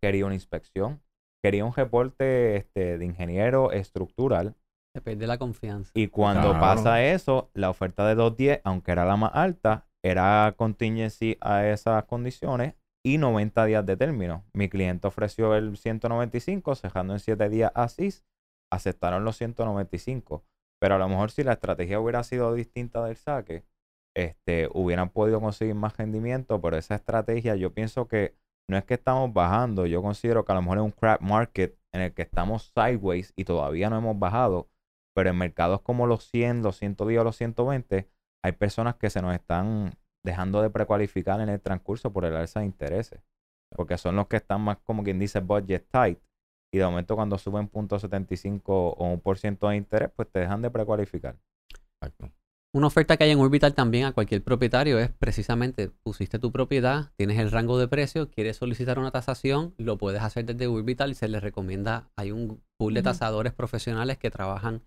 quería 0.00 0.26
una 0.26 0.34
inspección, 0.34 1.00
quería 1.42 1.64
un 1.64 1.74
reporte 1.74 2.56
este, 2.56 2.98
de 2.98 3.04
ingeniero 3.04 3.70
estructural. 3.72 4.56
Se 4.94 5.00
pierde 5.00 5.26
la 5.26 5.38
confianza. 5.38 5.92
Y 5.94 6.08
cuando 6.08 6.58
pasa 6.58 7.04
eso, 7.04 7.50
la 7.54 7.70
oferta 7.70 8.06
de 8.08 8.16
210, 8.16 8.60
aunque 8.64 8.92
era 8.92 9.04
la 9.04 9.16
más 9.16 9.30
alta, 9.34 9.86
era 10.02 10.54
contingency 10.56 11.36
a 11.40 11.66
esas 11.66 12.04
condiciones 12.04 12.74
y 13.04 13.18
90 13.18 13.64
días 13.66 13.86
de 13.86 13.96
término. 13.96 14.44
Mi 14.52 14.68
cliente 14.68 15.06
ofreció 15.06 15.54
el 15.54 15.76
195, 15.76 16.74
cejando 16.74 17.12
en 17.12 17.20
7 17.20 17.48
días 17.48 17.72
así, 17.74 18.10
aceptaron 18.70 19.24
los 19.24 19.36
195. 19.36 20.44
Pero 20.80 20.94
a 20.94 20.98
lo 20.98 21.08
mejor 21.08 21.30
si 21.30 21.44
la 21.44 21.52
estrategia 21.52 22.00
hubiera 22.00 22.22
sido 22.22 22.54
distinta 22.54 23.04
del 23.04 23.16
saque, 23.16 23.64
este, 24.16 24.68
hubieran 24.72 25.10
podido 25.10 25.40
conseguir 25.40 25.74
más 25.74 25.96
rendimiento, 25.96 26.60
pero 26.60 26.76
esa 26.76 26.94
estrategia 26.94 27.54
yo 27.56 27.72
pienso 27.72 28.08
que 28.08 28.34
no 28.68 28.76
es 28.76 28.84
que 28.84 28.94
estamos 28.94 29.32
bajando, 29.32 29.86
yo 29.86 30.02
considero 30.02 30.44
que 30.44 30.52
a 30.52 30.54
lo 30.54 30.62
mejor 30.62 30.78
es 30.78 30.84
un 30.84 30.90
crap 30.90 31.20
market 31.20 31.78
en 31.92 32.02
el 32.02 32.14
que 32.14 32.22
estamos 32.22 32.72
sideways 32.74 33.32
y 33.36 33.44
todavía 33.44 33.90
no 33.90 33.98
hemos 33.98 34.18
bajado, 34.18 34.68
pero 35.14 35.30
en 35.30 35.36
mercados 35.36 35.80
como 35.82 36.06
los 36.06 36.24
100, 36.30 36.62
los 36.62 36.76
110 36.76 37.20
o 37.20 37.24
los 37.24 37.36
120, 37.36 38.08
hay 38.42 38.52
personas 38.52 38.96
que 38.96 39.10
se 39.10 39.20
nos 39.22 39.34
están 39.34 39.98
dejando 40.24 40.62
de 40.62 40.70
precualificar 40.70 41.40
en 41.40 41.48
el 41.48 41.60
transcurso 41.60 42.12
por 42.12 42.24
el 42.24 42.36
alza 42.36 42.60
de 42.60 42.66
intereses, 42.66 43.22
porque 43.74 43.98
son 43.98 44.16
los 44.16 44.28
que 44.28 44.36
están 44.36 44.60
más 44.60 44.78
como 44.78 45.02
quien 45.02 45.18
dice 45.18 45.40
budget 45.40 45.86
tight 45.90 46.20
y 46.72 46.78
de 46.78 46.84
momento 46.84 47.16
cuando 47.16 47.38
suben 47.38 47.70
0.75 47.70 48.62
o 48.66 49.12
un 49.12 49.20
por 49.20 49.38
ciento 49.38 49.68
de 49.68 49.76
interés, 49.76 50.10
pues 50.14 50.28
te 50.30 50.40
dejan 50.40 50.62
de 50.62 50.70
precualificar. 50.70 51.36
Exacto. 52.00 52.30
Una 52.72 52.86
oferta 52.86 53.16
que 53.16 53.24
hay 53.24 53.32
en 53.32 53.40
Orbital 53.40 53.74
también 53.74 54.04
a 54.04 54.12
cualquier 54.12 54.44
propietario 54.44 55.00
es 55.00 55.10
precisamente, 55.10 55.90
pusiste 56.04 56.38
tu 56.38 56.52
propiedad, 56.52 57.10
tienes 57.16 57.40
el 57.40 57.50
rango 57.50 57.78
de 57.78 57.88
precio, 57.88 58.30
quieres 58.30 58.58
solicitar 58.58 59.00
una 59.00 59.10
tasación, 59.10 59.74
lo 59.76 59.98
puedes 59.98 60.22
hacer 60.22 60.44
desde 60.44 60.68
Orbital 60.68 61.10
y 61.10 61.14
se 61.14 61.26
les 61.26 61.42
recomienda, 61.42 62.10
hay 62.14 62.30
un 62.30 62.62
pool 62.78 62.94
de 62.94 63.02
tasadores 63.02 63.52
profesionales 63.52 64.18
que 64.18 64.30
trabajan 64.30 64.82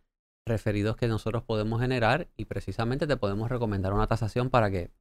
referidos 0.47 0.95
que 0.95 1.09
nosotros 1.09 1.43
podemos 1.43 1.81
generar 1.81 2.29
y 2.37 2.45
precisamente 2.45 3.05
te 3.05 3.17
podemos 3.17 3.49
recomendar 3.49 3.91
una 3.93 4.07
tasación 4.07 4.49
para 4.49 4.71
que 4.71 4.91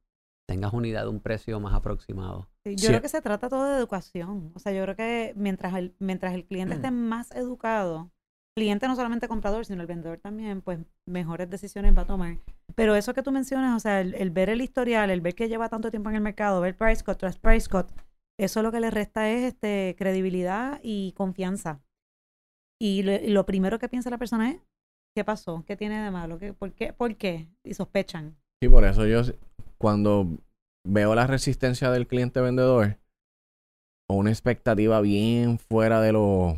tengas 0.47 0.73
unidad 0.73 1.03
de 1.03 1.09
un 1.09 1.19
precio 1.19 1.59
más 1.59 1.73
aproximado. 1.73 2.49
yo 2.65 2.89
creo 2.89 3.01
que 3.01 3.09
se 3.09 3.21
trata 3.21 3.49
todo 3.49 3.65
de 3.65 3.77
educación. 3.77 4.51
O 4.55 4.59
sea, 4.59 4.71
yo 4.73 4.83
creo 4.83 4.95
que 4.95 5.33
mientras 5.35 5.73
el, 5.75 5.95
mientras 5.99 6.33
el 6.33 6.45
cliente 6.45 6.75
esté 6.75 6.91
más 6.91 7.31
educado, 7.31 8.11
cliente 8.55 8.87
no 8.87 8.95
solamente 8.95 9.27
comprador, 9.27 9.65
sino 9.65 9.81
el 9.81 9.87
vendedor 9.87 10.19
también, 10.19 10.61
pues 10.61 10.79
mejores 11.07 11.49
decisiones 11.49 11.97
va 11.97 12.03
a 12.03 12.07
tomar. 12.07 12.37
Pero 12.75 12.95
eso 12.95 13.13
que 13.13 13.23
tú 13.23 13.31
mencionas, 13.31 13.75
o 13.75 13.79
sea, 13.79 14.01
el, 14.01 14.29
ver 14.31 14.49
el 14.49 14.61
historial, 14.61 15.09
el 15.09 15.21
ver 15.21 15.35
que 15.35 15.49
lleva 15.49 15.69
tanto 15.69 15.91
tiempo 15.91 16.09
en 16.09 16.17
el 16.17 16.21
mercado, 16.21 16.61
ver 16.61 16.75
price 16.75 17.03
cut 17.03 17.17
tras 17.17 17.37
price 17.37 17.69
cut, 17.69 17.87
eso 18.39 18.61
lo 18.61 18.71
que 18.71 18.79
le 18.79 18.91
resta 18.91 19.29
es 19.29 19.43
este 19.43 19.95
credibilidad 19.97 20.79
y 20.83 21.13
confianza. 21.13 21.81
Y 22.81 23.03
lo, 23.03 23.45
primero 23.45 23.79
que 23.79 23.87
piensa 23.87 24.09
la 24.09 24.17
persona 24.17 24.51
es, 24.51 24.61
¿qué 25.15 25.23
pasó? 25.23 25.63
¿Qué 25.65 25.77
tiene 25.77 26.03
de 26.03 26.11
malo? 26.11 26.37
¿Qué, 26.37 26.53
por, 26.53 26.73
qué, 26.73 26.91
¿Por 26.91 27.15
qué? 27.15 27.47
Y 27.63 27.75
sospechan. 27.75 28.35
Sí, 28.61 28.69
por 28.69 28.83
eso 28.83 29.05
yo 29.05 29.21
cuando 29.83 30.37
veo 30.87 31.13
la 31.13 31.27
resistencia 31.27 31.91
del 31.91 32.07
cliente 32.07 32.39
vendedor 32.39 32.99
o 34.09 34.15
una 34.15 34.29
expectativa 34.29 35.01
bien 35.01 35.59
fuera 35.59 35.99
de 35.99 36.13
lo 36.13 36.55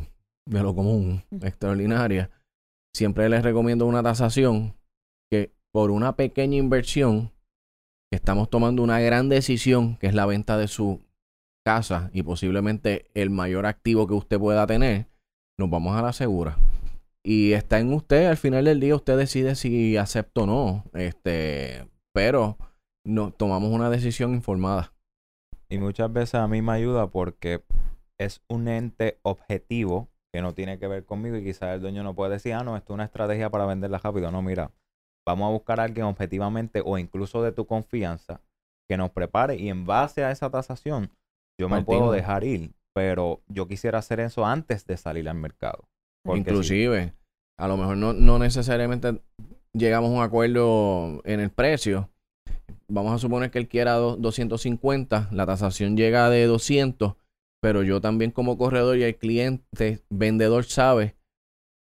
de 0.48 0.62
lo 0.62 0.76
común, 0.76 1.24
extraordinaria, 1.42 2.30
siempre 2.94 3.28
les 3.28 3.42
recomiendo 3.42 3.84
una 3.84 4.00
tasación 4.00 4.76
que 5.28 5.52
por 5.74 5.90
una 5.90 6.14
pequeña 6.14 6.56
inversión, 6.56 7.32
estamos 8.12 8.48
tomando 8.48 8.84
una 8.84 9.00
gran 9.00 9.28
decisión, 9.28 9.96
que 9.96 10.06
es 10.06 10.14
la 10.14 10.26
venta 10.26 10.56
de 10.56 10.68
su 10.68 11.00
casa 11.66 12.10
y 12.12 12.22
posiblemente 12.22 13.10
el 13.14 13.30
mayor 13.30 13.66
activo 13.66 14.06
que 14.06 14.14
usted 14.14 14.38
pueda 14.38 14.68
tener, 14.68 15.08
nos 15.58 15.68
vamos 15.68 15.96
a 15.96 16.02
la 16.02 16.12
segura. 16.12 16.58
Y 17.24 17.54
está 17.54 17.80
en 17.80 17.92
usted, 17.92 18.26
al 18.26 18.36
final 18.36 18.66
del 18.66 18.78
día 18.78 18.94
usted 18.94 19.18
decide 19.18 19.56
si 19.56 19.96
acepta 19.96 20.42
o 20.42 20.46
no. 20.46 20.84
Este, 20.94 21.88
pero 22.14 22.56
no, 23.06 23.30
tomamos 23.30 23.70
una 23.70 23.90
decisión 23.90 24.34
informada. 24.34 24.92
Y 25.68 25.78
muchas 25.78 26.12
veces 26.12 26.36
a 26.36 26.48
mí 26.48 26.62
me 26.62 26.72
ayuda 26.72 27.08
porque 27.08 27.64
es 28.18 28.42
un 28.48 28.68
ente 28.68 29.18
objetivo 29.22 30.08
que 30.32 30.42
no 30.42 30.54
tiene 30.54 30.78
que 30.78 30.86
ver 30.86 31.04
conmigo 31.04 31.36
y 31.36 31.44
quizás 31.44 31.74
el 31.74 31.80
dueño 31.80 32.02
no 32.02 32.14
puede 32.14 32.32
decir, 32.32 32.52
ah, 32.54 32.62
no, 32.62 32.76
esto 32.76 32.92
es 32.92 32.94
una 32.94 33.04
estrategia 33.04 33.50
para 33.50 33.66
venderla 33.66 33.98
rápido. 33.98 34.30
No, 34.30 34.42
mira, 34.42 34.72
vamos 35.26 35.48
a 35.48 35.52
buscar 35.52 35.80
a 35.80 35.84
alguien 35.84 36.06
objetivamente 36.06 36.82
o 36.84 36.98
incluso 36.98 37.42
de 37.42 37.52
tu 37.52 37.66
confianza 37.66 38.42
que 38.88 38.96
nos 38.96 39.10
prepare 39.10 39.56
y 39.56 39.68
en 39.68 39.84
base 39.84 40.24
a 40.24 40.30
esa 40.30 40.50
tasación 40.50 41.10
yo 41.58 41.68
me 41.68 41.82
puedo 41.82 42.12
dejar 42.12 42.44
ir, 42.44 42.72
pero 42.94 43.42
yo 43.48 43.66
quisiera 43.66 43.98
hacer 43.98 44.20
eso 44.20 44.44
antes 44.44 44.86
de 44.86 44.96
salir 44.96 45.28
al 45.28 45.36
mercado. 45.36 45.88
Inclusive, 46.24 47.14
a 47.58 47.68
lo 47.68 47.76
mejor 47.76 47.96
no, 47.96 48.12
no 48.12 48.38
necesariamente 48.38 49.22
llegamos 49.72 50.10
a 50.10 50.14
un 50.14 50.22
acuerdo 50.22 51.22
en 51.24 51.40
el 51.40 51.50
precio. 51.50 52.10
Vamos 52.88 53.12
a 53.12 53.18
suponer 53.18 53.50
que 53.50 53.58
él 53.58 53.68
quiera 53.68 53.94
250, 53.94 55.28
la 55.32 55.46
tasación 55.46 55.96
llega 55.96 56.30
de 56.30 56.46
200 56.46 57.14
pero 57.60 57.82
yo 57.82 58.00
también 58.00 58.30
como 58.30 58.58
corredor 58.58 58.96
y 58.96 59.02
el 59.02 59.16
cliente 59.16 60.00
vendedor 60.08 60.64
sabe 60.64 61.16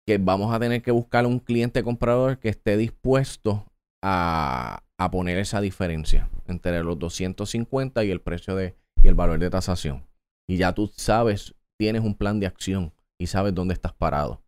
que 0.06 0.18
vamos 0.18 0.54
a 0.54 0.60
tener 0.60 0.82
que 0.82 0.90
buscar 0.90 1.26
un 1.26 1.38
cliente 1.38 1.82
comprador 1.82 2.38
que 2.38 2.50
esté 2.50 2.76
dispuesto 2.76 3.64
a, 4.02 4.82
poner 5.10 5.38
esa 5.38 5.60
diferencia 5.60 6.28
entre 6.46 6.82
los 6.84 6.98
250 6.98 8.04
y 8.04 8.10
el 8.10 8.20
precio 8.20 8.54
de 8.54 8.76
y 9.02 9.08
el 9.08 9.14
valor 9.14 9.38
de 9.38 9.50
tasación. 9.50 10.06
Y 10.46 10.58
ya 10.58 10.74
tú 10.74 10.92
sabes, 10.94 11.54
tienes 11.76 12.02
un 12.02 12.14
plan 12.14 12.38
de 12.38 12.46
acción 12.46 12.92
y 13.18 13.26
sabes 13.26 13.54
dónde 13.54 13.74
estás 13.74 13.92
parado. 13.94 14.42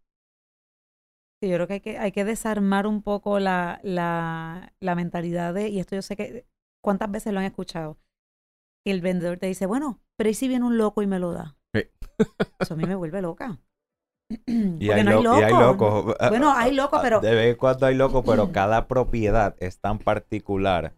Sí, 1.45 1.51
yo 1.51 1.57
creo 1.57 1.67
que 1.67 1.75
hay 1.75 1.81
que, 1.81 1.99
hay 1.99 2.11
que 2.11 2.25
desarmar 2.25 2.87
un 2.87 3.03
poco 3.03 3.39
la, 3.39 3.79
la, 3.83 4.73
la 4.81 4.95
mentalidad 4.95 5.53
de, 5.53 5.69
y 5.69 5.79
esto 5.79 5.95
yo 5.95 6.01
sé 6.01 6.17
que, 6.17 6.47
¿cuántas 6.81 7.11
veces 7.11 7.35
lo 7.35 7.41
han 7.41 7.45
escuchado? 7.45 7.99
el 8.87 9.03
vendedor 9.03 9.37
te 9.37 9.47
dice, 9.47 9.67
bueno, 9.67 10.01
pero 10.17 10.31
¿y 10.31 10.35
si 10.35 10.49
viene 10.49 10.65
un 10.65 10.79
loco 10.79 11.03
y 11.03 11.07
me 11.07 11.19
lo 11.19 11.33
da? 11.33 11.59
Eso 12.59 12.73
a 12.73 12.77
mí 12.79 12.85
me 12.85 12.95
vuelve 12.95 13.21
loca. 13.21 13.59
y, 14.47 14.91
hay 14.91 15.03
locos. 15.05 16.17
Bueno, 16.31 16.51
hay 16.57 16.73
locos, 16.73 17.01
pero... 17.03 17.21
De 17.21 17.35
vez 17.35 17.51
en 17.53 17.57
cuando 17.57 17.85
hay 17.85 17.95
locos, 17.95 18.25
pero 18.27 18.51
cada 18.53 18.87
propiedad 18.87 19.55
es 19.59 19.81
tan 19.81 19.99
particular. 19.99 20.95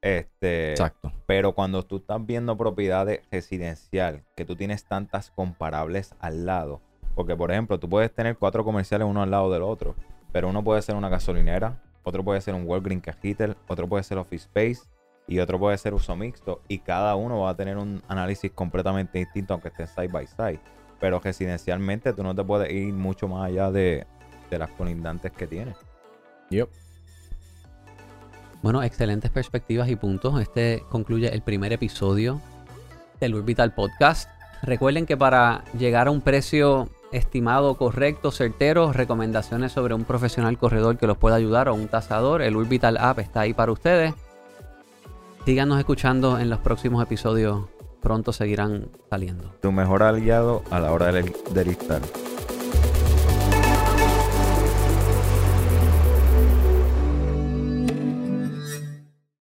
Este, 0.00 0.70
Exacto. 0.70 1.12
Pero 1.26 1.54
cuando 1.54 1.82
tú 1.82 1.98
estás 1.98 2.24
viendo 2.24 2.56
propiedades 2.56 3.20
residencial, 3.30 4.24
que 4.36 4.46
tú 4.46 4.56
tienes 4.56 4.86
tantas 4.86 5.30
comparables 5.30 6.14
al 6.18 6.46
lado, 6.46 6.80
porque 7.14 7.36
por 7.36 7.50
ejemplo, 7.50 7.78
tú 7.78 7.88
puedes 7.88 8.12
tener 8.12 8.36
cuatro 8.36 8.64
comerciales 8.64 9.06
uno 9.06 9.22
al 9.22 9.30
lado 9.30 9.50
del 9.52 9.62
otro, 9.62 9.94
pero 10.32 10.48
uno 10.48 10.62
puede 10.62 10.82
ser 10.82 10.94
una 10.94 11.08
gasolinera, 11.08 11.82
otro 12.02 12.24
puede 12.24 12.40
ser 12.40 12.54
un 12.54 12.66
Walgreens 12.66 13.02
Cajitel, 13.02 13.56
otro 13.68 13.88
puede 13.88 14.02
ser 14.02 14.18
Office 14.18 14.46
Space, 14.46 14.88
y 15.26 15.38
otro 15.38 15.58
puede 15.58 15.78
ser 15.78 15.94
uso 15.94 16.16
mixto 16.16 16.60
y 16.68 16.78
cada 16.80 17.14
uno 17.16 17.40
va 17.40 17.50
a 17.50 17.56
tener 17.56 17.76
un 17.76 18.02
análisis 18.08 18.50
completamente 18.52 19.18
distinto 19.18 19.54
aunque 19.54 19.68
estén 19.68 19.86
side 19.86 20.08
by 20.08 20.26
side. 20.26 20.60
Pero 21.00 21.20
residencialmente 21.20 22.12
tú 22.12 22.22
no 22.22 22.34
te 22.34 22.44
puedes 22.44 22.72
ir 22.72 22.92
mucho 22.92 23.28
más 23.28 23.48
allá 23.48 23.70
de, 23.70 24.06
las 24.50 24.70
colindantes 24.70 25.32
que 25.32 25.46
tienes. 25.46 25.76
Yep. 26.50 26.68
Bueno, 28.62 28.82
excelentes 28.82 29.30
perspectivas 29.30 29.88
y 29.88 29.96
puntos. 29.96 30.38
Este 30.40 30.84
concluye 30.90 31.32
el 31.32 31.40
primer 31.40 31.72
episodio 31.72 32.40
del 33.18 33.34
Orbital 33.34 33.74
Podcast. 33.74 34.28
Recuerden 34.62 35.06
que 35.06 35.16
para 35.16 35.64
llegar 35.78 36.08
a 36.08 36.10
un 36.10 36.20
precio 36.20 36.90
estimado 37.12 37.74
correcto, 37.76 38.30
certero, 38.30 38.92
recomendaciones 38.92 39.72
sobre 39.72 39.94
un 39.94 40.04
profesional 40.04 40.58
corredor 40.58 40.98
que 40.98 41.06
los 41.06 41.18
pueda 41.18 41.36
ayudar 41.36 41.68
o 41.68 41.74
un 41.74 41.88
tasador, 41.88 42.42
el 42.42 42.56
Orbital 42.56 42.96
App 42.96 43.18
está 43.18 43.40
ahí 43.40 43.54
para 43.54 43.72
ustedes. 43.72 44.14
Síganos 45.44 45.78
escuchando 45.78 46.38
en 46.38 46.50
los 46.50 46.60
próximos 46.60 47.02
episodios. 47.02 47.64
Pronto 48.00 48.32
seguirán 48.32 48.88
saliendo. 49.10 49.54
Tu 49.60 49.70
mejor 49.70 50.02
aliado 50.02 50.62
a 50.70 50.80
la 50.80 50.92
hora 50.92 51.12
de 51.12 51.64
listar. 51.64 52.00